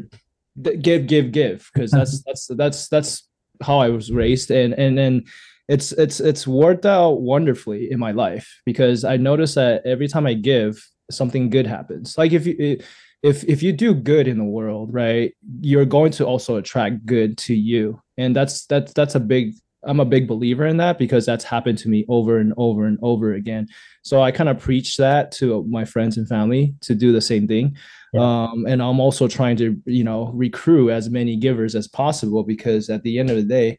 give 0.82 1.06
give 1.08 1.32
give 1.32 1.70
because 1.74 1.92
that's 1.92 2.24
that's 2.24 2.48
that's 2.48 2.88
that's 2.88 3.28
how 3.64 3.80
I 3.80 3.90
was 3.90 4.12
raised, 4.12 4.52
and 4.52 4.74
and 4.74 5.00
and 5.00 5.28
it's 5.68 5.92
it's 5.94 6.20
it's 6.20 6.46
worked 6.46 6.86
out 6.86 7.22
wonderfully 7.22 7.92
in 7.92 8.00
my 8.00 8.12
life 8.12 8.62
because 8.66 9.04
I 9.04 9.18
notice 9.18 9.56
that 9.56 9.86
every 9.86 10.08
time 10.08 10.28
I 10.28 10.34
give, 10.34 10.86
something 11.10 11.50
good 11.50 11.68
happens. 11.68 12.18
Like 12.18 12.34
if 12.34 12.46
you 12.46 12.80
if 13.24 13.44
if 13.46 13.64
you 13.64 13.72
do 13.72 13.94
good 13.94 14.28
in 14.28 14.38
the 14.38 14.44
world 14.44 14.94
right 14.94 15.34
you're 15.62 15.86
going 15.86 16.12
to 16.12 16.26
also 16.26 16.58
attract 16.58 17.06
good 17.06 17.38
to 17.38 17.56
you. 17.56 18.02
And 18.18 18.36
that's 18.36 18.66
that's 18.66 18.94
that's 18.94 19.16
a 19.16 19.20
big 19.20 19.56
i'm 19.86 20.00
a 20.00 20.06
big 20.06 20.28
believer 20.28 20.66
in 20.66 20.78
that 20.78 20.98
because 20.98 21.26
that's 21.26 21.44
happened 21.44 21.78
to 21.78 21.90
me 21.90 22.06
over 22.10 22.38
and 22.38 22.54
over 22.58 22.86
and 22.86 22.98
over 23.02 23.34
again 23.34 23.68
so 24.02 24.22
i 24.22 24.32
kind 24.32 24.50
of 24.50 24.60
preach 24.60 24.98
that 24.98 25.32
to 25.32 25.64
my 25.66 25.86
friends 25.86 26.18
and 26.18 26.28
family 26.28 26.76
to 26.82 26.96
do 26.96 27.12
the 27.12 27.22
same 27.22 27.48
thing 27.48 27.76
yeah. 28.14 28.22
um, 28.22 28.66
and 28.68 28.82
i'm 28.82 29.00
also 29.00 29.28
trying 29.28 29.56
to 29.56 29.82
you 29.86 30.04
know 30.04 30.32
recruit 30.34 30.90
as 30.90 31.10
many 31.10 31.36
givers 31.36 31.76
as 31.76 31.88
possible 31.88 32.44
because 32.44 32.90
at 32.90 33.04
the 33.04 33.20
end 33.20 33.30
of 33.30 33.36
the 33.36 33.44
day 33.44 33.78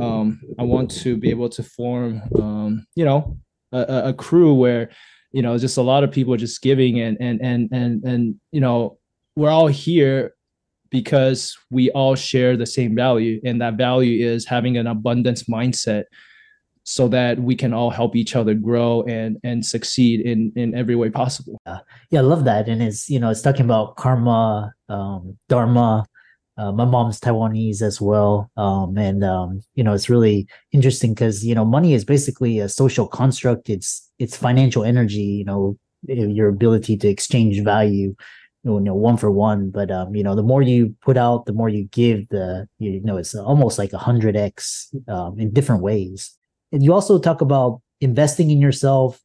um, 0.00 0.40
i 0.58 0.62
want 0.62 0.90
to 0.90 1.16
be 1.16 1.30
able 1.30 1.48
to 1.48 1.62
form 1.62 2.22
um, 2.40 2.86
you 2.94 3.04
know 3.04 3.36
a, 3.72 4.08
a 4.08 4.12
crew 4.12 4.54
where 4.54 4.90
you 5.32 5.42
know 5.42 5.58
just 5.58 5.76
a 5.76 5.82
lot 5.82 6.04
of 6.04 6.12
people 6.12 6.36
just 6.36 6.62
giving 6.62 7.00
and 7.00 7.16
and 7.20 7.40
and 7.42 7.68
and 7.72 8.04
and 8.04 8.36
you 8.52 8.60
know 8.60 8.98
we're 9.36 9.50
all 9.50 9.66
here 9.66 10.33
because 10.94 11.58
we 11.72 11.90
all 11.90 12.14
share 12.14 12.56
the 12.56 12.70
same 12.78 12.94
value 12.94 13.40
and 13.44 13.60
that 13.60 13.74
value 13.74 14.24
is 14.24 14.46
having 14.46 14.76
an 14.76 14.86
abundance 14.86 15.42
mindset 15.56 16.04
so 16.84 17.08
that 17.08 17.36
we 17.40 17.56
can 17.56 17.74
all 17.74 17.90
help 17.90 18.14
each 18.14 18.36
other 18.36 18.54
grow 18.54 19.02
and 19.08 19.36
and 19.42 19.66
succeed 19.66 20.20
in 20.20 20.52
in 20.54 20.72
every 20.72 20.94
way 20.94 21.10
possible. 21.10 21.56
Yeah, 21.66 21.78
yeah 22.12 22.20
i 22.20 22.22
love 22.22 22.44
that. 22.44 22.68
And 22.68 22.80
it's 22.80 23.10
you 23.10 23.18
know 23.18 23.30
it's 23.30 23.42
talking 23.42 23.64
about 23.64 23.96
karma 23.96 24.72
um 24.88 25.36
dharma. 25.48 26.06
Uh, 26.56 26.70
my 26.70 26.84
mom's 26.84 27.18
Taiwanese 27.18 27.82
as 27.82 28.00
well. 28.00 28.48
Um, 28.56 28.96
and, 28.96 29.24
um, 29.24 29.60
you 29.74 29.82
know, 29.82 29.92
it's 29.92 30.08
really 30.08 30.46
interesting 30.70 31.12
because, 31.12 31.44
you 31.44 31.52
know, 31.52 31.64
money 31.64 31.94
is 31.94 32.04
basically 32.04 32.60
a 32.60 32.68
social 32.68 33.08
construct. 33.08 33.68
It's, 33.68 34.08
it's 34.20 34.36
financial 34.36 34.84
energy, 34.84 35.28
you 35.40 35.44
know, 35.44 35.76
your 36.06 36.48
ability 36.48 36.96
to 36.98 37.08
exchange 37.08 37.60
value, 37.64 38.14
you 38.64 38.80
know, 38.80 38.94
one 38.94 39.16
for 39.16 39.30
one. 39.30 39.70
But, 39.70 39.90
um, 39.90 40.14
you 40.14 40.22
know, 40.22 40.34
the 40.34 40.42
more 40.42 40.62
you 40.62 40.94
put 41.02 41.16
out, 41.16 41.46
the 41.46 41.52
more 41.52 41.68
you 41.68 41.84
give 41.84 42.28
the, 42.30 42.66
you 42.78 43.00
know, 43.00 43.16
it's 43.16 43.34
almost 43.34 43.78
like 43.78 43.92
a 43.92 43.98
hundred 43.98 44.36
X, 44.36 44.92
um, 45.08 45.38
in 45.38 45.52
different 45.52 45.82
ways. 45.82 46.36
And 46.72 46.82
you 46.82 46.92
also 46.92 47.18
talk 47.18 47.40
about 47.40 47.80
investing 48.00 48.50
in 48.50 48.60
yourself, 48.60 49.20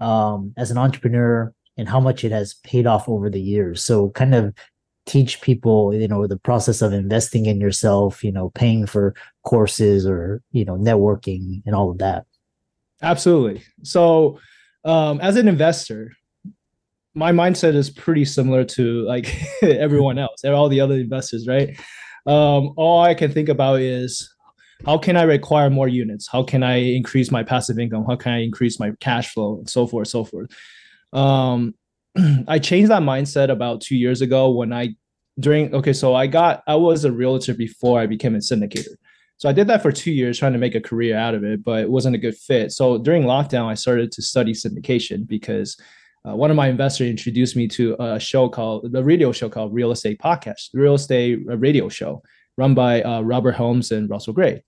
um, 0.00 0.52
as 0.56 0.70
an 0.70 0.78
entrepreneur 0.78 1.54
and 1.78 1.88
how 1.88 2.00
much 2.00 2.24
it 2.24 2.32
has 2.32 2.54
paid 2.64 2.86
off 2.86 3.08
over 3.08 3.30
the 3.30 3.40
years. 3.40 3.82
So 3.82 4.10
kind 4.10 4.34
of 4.34 4.52
teach 5.06 5.40
people 5.40 5.92
you 5.92 6.06
know 6.06 6.26
the 6.26 6.38
process 6.38 6.80
of 6.80 6.92
investing 6.92 7.46
in 7.46 7.60
yourself 7.60 8.22
you 8.22 8.30
know 8.30 8.50
paying 8.50 8.86
for 8.86 9.14
courses 9.42 10.06
or 10.06 10.40
you 10.52 10.64
know 10.64 10.76
networking 10.76 11.60
and 11.66 11.74
all 11.74 11.90
of 11.90 11.98
that 11.98 12.24
absolutely 13.02 13.62
so 13.82 14.38
um 14.84 15.20
as 15.20 15.36
an 15.36 15.48
investor 15.48 16.12
my 17.14 17.32
mindset 17.32 17.74
is 17.74 17.90
pretty 17.90 18.24
similar 18.24 18.64
to 18.64 19.02
like 19.02 19.34
everyone 19.62 20.18
else 20.18 20.44
and 20.44 20.54
all 20.54 20.68
the 20.68 20.80
other 20.80 20.94
investors 20.94 21.46
right? 21.46 21.78
Um 22.26 22.72
all 22.76 23.02
i 23.02 23.14
can 23.14 23.32
think 23.32 23.48
about 23.48 23.80
is 23.80 24.32
how 24.86 24.98
can 24.98 25.16
i 25.16 25.22
require 25.22 25.70
more 25.70 25.88
units? 25.88 26.28
How 26.28 26.42
can 26.42 26.62
i 26.62 26.76
increase 26.76 27.30
my 27.30 27.42
passive 27.42 27.78
income? 27.78 28.04
How 28.06 28.16
can 28.16 28.32
i 28.32 28.42
increase 28.42 28.80
my 28.80 28.92
cash 29.00 29.32
flow? 29.32 29.58
And 29.58 29.68
so 29.68 29.86
forth 29.86 30.08
so 30.08 30.24
forth. 30.24 30.50
Um 31.12 31.74
I 32.48 32.58
changed 32.58 32.90
that 32.90 33.02
mindset 33.02 33.50
about 33.50 33.80
two 33.80 33.96
years 33.96 34.20
ago 34.20 34.50
when 34.50 34.72
I 34.72 34.94
during 35.40 35.74
okay, 35.74 35.92
so 35.92 36.14
I 36.14 36.26
got 36.26 36.62
I 36.66 36.76
was 36.76 37.04
a 37.04 37.12
realtor 37.12 37.54
before 37.54 38.00
I 38.00 38.06
became 38.06 38.34
a 38.34 38.38
syndicator. 38.38 38.94
So 39.38 39.48
I 39.48 39.52
did 39.52 39.66
that 39.68 39.82
for 39.82 39.90
two 39.90 40.12
years 40.12 40.38
trying 40.38 40.52
to 40.52 40.58
make 40.58 40.76
a 40.76 40.80
career 40.80 41.16
out 41.16 41.34
of 41.34 41.42
it, 41.42 41.64
but 41.64 41.80
it 41.80 41.90
wasn't 41.90 42.14
a 42.14 42.18
good 42.18 42.36
fit. 42.36 42.70
So 42.70 42.98
during 42.98 43.24
lockdown, 43.24 43.66
I 43.66 43.74
started 43.74 44.12
to 44.12 44.22
study 44.22 44.52
syndication 44.52 45.26
because 45.26 45.76
uh, 46.28 46.36
one 46.36 46.50
of 46.50 46.56
my 46.56 46.68
investors 46.68 47.08
introduced 47.08 47.56
me 47.56 47.66
to 47.66 47.96
a 47.98 48.20
show 48.20 48.48
called 48.48 48.92
the 48.92 49.02
radio 49.02 49.32
show 49.32 49.48
called 49.48 49.74
Real 49.74 49.90
Estate 49.90 50.20
Podcast, 50.20 50.70
the 50.72 50.80
real 50.80 50.94
estate 50.94 51.40
uh, 51.50 51.56
radio 51.56 51.88
show 51.88 52.22
run 52.56 52.74
by 52.74 53.02
uh, 53.02 53.22
Robert 53.22 53.52
Helms 53.52 53.92
and 53.92 54.08
Russell 54.08 54.32
Gray, 54.32 54.62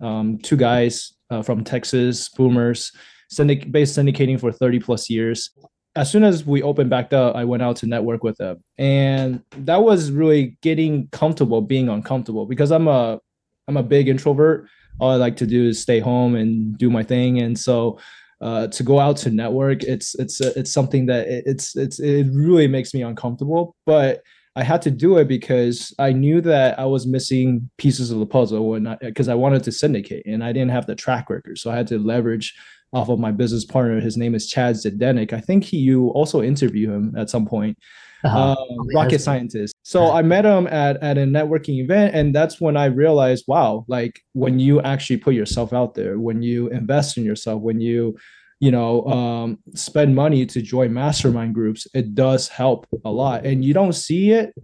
um, 0.00 0.38
two 0.38 0.56
guys 0.56 1.14
uh, 1.30 1.42
from 1.42 1.64
Texas, 1.64 2.28
boomers, 2.28 2.92
syndic- 3.30 3.72
based 3.72 3.98
syndicating 3.98 4.38
for 4.38 4.52
30 4.52 4.80
plus 4.80 5.10
years. 5.10 5.50
As 5.96 6.10
soon 6.10 6.22
as 6.22 6.46
we 6.46 6.62
opened 6.62 6.90
back 6.90 7.12
up, 7.12 7.34
I 7.34 7.44
went 7.44 7.62
out 7.62 7.76
to 7.76 7.86
network 7.86 8.22
with 8.22 8.36
them, 8.36 8.62
and 8.78 9.42
that 9.56 9.82
was 9.82 10.12
really 10.12 10.56
getting 10.62 11.08
comfortable 11.08 11.60
being 11.60 11.88
uncomfortable 11.88 12.46
because 12.46 12.70
I'm 12.70 12.86
a 12.86 13.18
I'm 13.66 13.76
a 13.76 13.82
big 13.82 14.08
introvert. 14.08 14.68
All 15.00 15.10
I 15.10 15.16
like 15.16 15.36
to 15.38 15.46
do 15.46 15.68
is 15.68 15.82
stay 15.82 15.98
home 15.98 16.36
and 16.36 16.78
do 16.78 16.90
my 16.90 17.02
thing, 17.02 17.40
and 17.40 17.58
so 17.58 17.98
uh, 18.40 18.66
to 18.68 18.82
go 18.82 18.98
out 18.98 19.16
to 19.18 19.30
network, 19.30 19.82
it's 19.82 20.14
it's 20.16 20.40
it's 20.40 20.72
something 20.72 21.06
that 21.06 21.26
it's 21.28 21.76
it's 21.76 22.00
it 22.00 22.26
really 22.32 22.66
makes 22.66 22.94
me 22.94 23.02
uncomfortable, 23.02 23.76
but. 23.86 24.22
I 24.56 24.64
had 24.64 24.82
to 24.82 24.90
do 24.90 25.16
it 25.18 25.28
because 25.28 25.94
I 26.00 26.10
knew 26.12 26.40
that 26.40 26.76
I 26.76 26.84
was 26.84 27.06
missing 27.06 27.70
pieces 27.78 28.10
of 28.10 28.18
the 28.18 28.26
puzzle 28.26 28.68
when 28.68 28.96
because 29.00 29.28
I, 29.28 29.32
I 29.32 29.36
wanted 29.36 29.62
to 29.62 29.72
syndicate 29.72 30.26
and 30.26 30.42
I 30.42 30.52
didn't 30.52 30.72
have 30.72 30.86
the 30.86 30.96
track 30.96 31.30
record. 31.30 31.56
So 31.56 31.70
I 31.70 31.76
had 31.76 31.86
to 31.86 32.00
leverage 32.00 32.52
off 32.92 33.08
of 33.08 33.18
my 33.18 33.30
business 33.30 33.64
partner. 33.64 34.00
His 34.00 34.16
name 34.16 34.34
is 34.34 34.48
Chad 34.48 34.74
Zdenek. 34.74 35.32
I 35.32 35.40
think 35.40 35.64
he 35.64 35.76
you 35.76 36.08
also 36.08 36.42
interview 36.42 36.90
him 36.90 37.14
at 37.16 37.30
some 37.30 37.46
point. 37.46 37.78
Uh-huh. 38.22 38.52
Um, 38.52 38.86
rocket 38.94 39.20
scientist. 39.20 39.74
So 39.82 40.12
I 40.12 40.20
met 40.22 40.44
him 40.44 40.66
at, 40.66 41.02
at 41.02 41.16
a 41.16 41.22
networking 41.22 41.78
event, 41.78 42.14
and 42.14 42.34
that's 42.34 42.60
when 42.60 42.76
I 42.76 42.86
realized, 42.86 43.44
wow, 43.48 43.84
like 43.88 44.20
when 44.34 44.58
you 44.58 44.80
actually 44.82 45.16
put 45.16 45.34
yourself 45.34 45.72
out 45.72 45.94
there, 45.94 46.18
when 46.18 46.42
you 46.42 46.68
invest 46.68 47.16
in 47.16 47.24
yourself, 47.24 47.62
when 47.62 47.80
you, 47.80 48.16
you 48.60 48.70
know, 48.70 49.06
um, 49.06 49.58
spend 49.74 50.14
money 50.14 50.44
to 50.46 50.60
join 50.60 50.92
mastermind 50.92 51.54
groups, 51.54 51.86
it 51.94 52.14
does 52.14 52.48
help 52.48 52.86
a 53.04 53.10
lot. 53.10 53.46
And 53.46 53.64
you 53.64 53.72
don't 53.72 53.94
see 53.94 54.32
it 54.32 54.54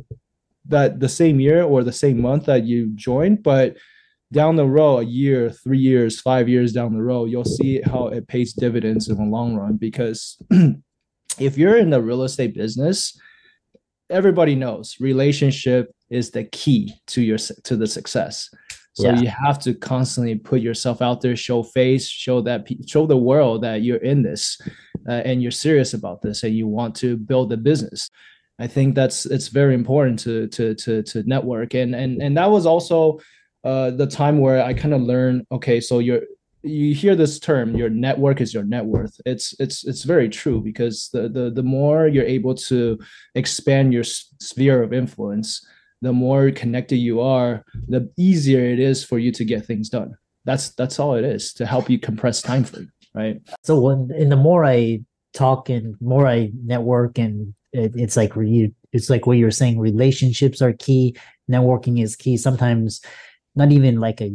that 0.66 1.00
the 1.00 1.08
same 1.08 1.40
year 1.40 1.62
or 1.62 1.82
the 1.82 1.92
same 1.92 2.20
month 2.20 2.46
that 2.46 2.64
you 2.64 2.88
joined, 2.94 3.42
but 3.42 3.76
down 4.32 4.56
the 4.56 4.66
road, 4.66 4.98
a 4.98 5.04
year, 5.04 5.50
three 5.50 5.78
years, 5.78 6.20
five 6.20 6.48
years 6.48 6.72
down 6.72 6.92
the 6.92 7.02
road, 7.02 7.30
you'll 7.30 7.44
see 7.44 7.80
how 7.80 8.08
it 8.08 8.26
pays 8.26 8.52
dividends 8.52 9.08
in 9.08 9.16
the 9.16 9.24
long 9.24 9.56
run. 9.56 9.76
Because 9.76 10.36
if 11.38 11.56
you're 11.56 11.76
in 11.76 11.90
the 11.90 12.02
real 12.02 12.24
estate 12.24 12.54
business, 12.54 13.18
everybody 14.10 14.54
knows 14.54 14.96
relationship 15.00 15.92
is 16.10 16.30
the 16.30 16.44
key 16.44 16.94
to 17.08 17.22
your 17.22 17.38
to 17.38 17.76
the 17.76 17.86
success. 17.86 18.48
So 18.92 19.08
yeah. 19.08 19.20
you 19.20 19.28
have 19.28 19.58
to 19.60 19.74
constantly 19.74 20.36
put 20.36 20.62
yourself 20.62 21.02
out 21.02 21.20
there, 21.20 21.36
show 21.36 21.62
face, 21.62 22.08
show 22.08 22.40
that 22.42 22.66
show 22.86 23.06
the 23.06 23.16
world 23.16 23.62
that 23.62 23.82
you're 23.82 23.98
in 23.98 24.22
this, 24.22 24.58
uh, 25.06 25.12
and 25.12 25.42
you're 25.42 25.50
serious 25.50 25.92
about 25.92 26.22
this, 26.22 26.44
and 26.44 26.54
you 26.54 26.66
want 26.66 26.94
to 26.96 27.16
build 27.16 27.52
a 27.52 27.58
business. 27.58 28.10
I 28.58 28.66
think 28.66 28.94
that's 28.94 29.26
it's 29.26 29.48
very 29.48 29.74
important 29.74 30.18
to 30.20 30.48
to 30.48 30.74
to 30.76 31.02
to 31.02 31.22
network, 31.24 31.74
and 31.74 31.94
and 31.94 32.22
and 32.22 32.36
that 32.38 32.50
was 32.50 32.64
also 32.64 33.20
uh, 33.64 33.90
the 33.90 34.06
time 34.06 34.38
where 34.38 34.64
I 34.64 34.72
kind 34.72 34.94
of 34.94 35.02
learned, 35.02 35.44
okay, 35.52 35.80
so 35.80 35.98
you're 35.98 36.22
you 36.66 36.94
hear 36.94 37.14
this 37.14 37.38
term 37.38 37.76
your 37.76 37.88
network 37.88 38.40
is 38.40 38.52
your 38.52 38.64
net 38.64 38.84
worth. 38.84 39.20
It's 39.24 39.54
it's 39.58 39.84
it's 39.84 40.04
very 40.04 40.28
true 40.28 40.60
because 40.60 41.08
the 41.12 41.28
the, 41.28 41.50
the 41.50 41.62
more 41.62 42.08
you're 42.08 42.24
able 42.24 42.54
to 42.54 42.98
expand 43.34 43.92
your 43.92 44.04
sphere 44.04 44.82
of 44.82 44.92
influence 44.92 45.66
the 46.02 46.12
more 46.12 46.50
connected 46.50 46.96
you 46.96 47.22
are 47.22 47.64
the 47.88 48.10
easier 48.18 48.60
it 48.60 48.78
is 48.78 49.02
for 49.02 49.18
you 49.18 49.32
to 49.32 49.44
get 49.44 49.64
things 49.64 49.88
done. 49.88 50.14
That's 50.44 50.70
that's 50.70 50.98
all 50.98 51.14
it 51.14 51.24
is 51.24 51.52
to 51.54 51.66
help 51.66 51.88
you 51.88 51.98
compress 51.98 52.42
time 52.42 52.64
frame 52.64 52.92
right? 53.14 53.40
So 53.64 53.80
when 53.80 54.10
and 54.14 54.30
the 54.30 54.36
more 54.36 54.64
i 54.64 55.00
talk 55.32 55.68
and 55.68 55.96
more 56.00 56.26
i 56.26 56.50
network 56.64 57.18
and 57.18 57.54
it, 57.72 57.92
it's 57.94 58.16
like 58.16 58.34
you 58.36 58.74
it's 58.92 59.10
like 59.10 59.26
what 59.26 59.38
you're 59.38 59.50
saying 59.50 59.78
relationships 59.78 60.62
are 60.62 60.72
key 60.74 61.16
networking 61.50 62.02
is 62.02 62.16
key. 62.16 62.36
Sometimes 62.36 63.00
not 63.54 63.72
even 63.72 64.00
like 64.00 64.20
a 64.20 64.32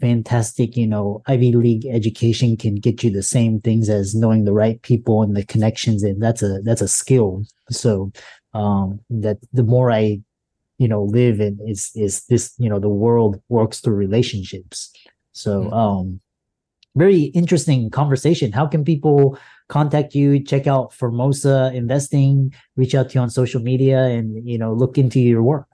fantastic, 0.00 0.76
you 0.76 0.86
know, 0.86 1.22
Ivy 1.26 1.52
League 1.52 1.86
education 1.86 2.56
can 2.56 2.76
get 2.76 3.02
you 3.04 3.10
the 3.10 3.22
same 3.22 3.60
things 3.60 3.88
as 3.88 4.14
knowing 4.14 4.44
the 4.44 4.52
right 4.52 4.80
people 4.82 5.22
and 5.22 5.36
the 5.36 5.44
connections. 5.44 6.02
And 6.02 6.22
that's 6.22 6.42
a, 6.42 6.60
that's 6.62 6.80
a 6.80 6.88
skill. 6.88 7.44
So, 7.70 8.12
um, 8.54 9.00
that 9.10 9.38
the 9.52 9.62
more 9.62 9.90
I, 9.90 10.20
you 10.78 10.88
know, 10.88 11.04
live 11.04 11.40
in 11.40 11.58
is, 11.66 11.90
is 11.94 12.24
this, 12.26 12.54
you 12.58 12.68
know, 12.68 12.78
the 12.78 12.88
world 12.88 13.40
works 13.48 13.80
through 13.80 13.94
relationships. 13.94 14.90
So, 15.32 15.64
mm-hmm. 15.64 15.72
um, 15.72 16.20
very 16.96 17.24
interesting 17.24 17.90
conversation. 17.90 18.50
How 18.50 18.66
can 18.66 18.84
people 18.84 19.38
contact 19.68 20.14
you, 20.14 20.42
check 20.42 20.66
out 20.66 20.92
Formosa 20.92 21.70
Investing, 21.72 22.52
reach 22.76 22.94
out 22.94 23.10
to 23.10 23.14
you 23.14 23.20
on 23.20 23.30
social 23.30 23.62
media 23.62 24.04
and, 24.06 24.48
you 24.48 24.58
know, 24.58 24.72
look 24.72 24.98
into 24.98 25.20
your 25.20 25.42
work? 25.42 25.68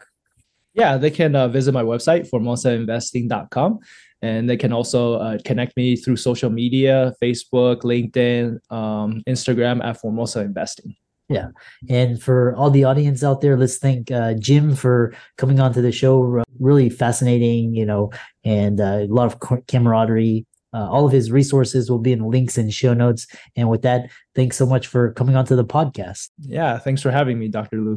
Yeah, 0.75 0.99
they 0.99 1.11
can 1.11 1.35
uh, 1.35 1.49
visit 1.49 1.73
my 1.73 1.83
website, 1.83 2.29
formosainvesting.com. 2.29 3.79
And 4.22 4.48
they 4.48 4.57
can 4.57 4.72
also 4.72 5.14
uh, 5.14 5.38
connect 5.44 5.76
me 5.76 5.96
through 5.96 6.16
social 6.16 6.50
media, 6.50 7.12
Facebook, 7.22 7.83
LinkedIn, 7.83 8.59
um, 8.70 9.22
Instagram 9.29 9.85
at 9.85 10.00
Formosa 10.00 10.40
Investing. 10.40 10.96
Yeah. 11.29 11.48
And 11.88 12.22
for 12.22 12.55
all 12.55 12.70
the 12.70 12.85
audience 12.85 13.24
out 13.24 13.40
there, 13.40 13.57
let's 13.57 13.79
thank 13.79 14.11
uh, 14.11 14.35
Jim 14.35 14.74
for 14.76 15.12
coming 15.37 15.61
onto 15.61 15.83
the 15.83 15.92
show. 15.92 16.42
Really 16.61 16.88
fascinating, 16.88 17.74
you 17.74 17.85
know, 17.85 18.11
and 18.44 18.81
uh, 18.81 19.00
a 19.02 19.07
lot 19.09 19.26
of 19.26 19.66
camaraderie 19.66 20.46
Uh, 20.74 20.88
all 20.90 21.07
of 21.07 21.12
his 21.12 21.31
resources 21.31 21.88
will 21.88 22.02
be 22.02 22.12
in 22.12 22.29
links 22.29 22.59
and 22.59 22.68
show 22.68 22.92
notes. 22.92 23.26
And 23.57 23.70
with 23.70 23.81
that, 23.83 24.11
thanks 24.35 24.57
so 24.59 24.66
much 24.66 24.88
for 24.88 25.12
coming 25.14 25.35
onto 25.35 25.57
the 25.57 25.64
podcast. 25.64 26.29
Yeah, 26.40 26.79
thanks 26.79 27.00
for 27.00 27.11
having 27.11 27.38
me, 27.38 27.48
Dr. 27.48 27.81
Lou. 27.81 27.96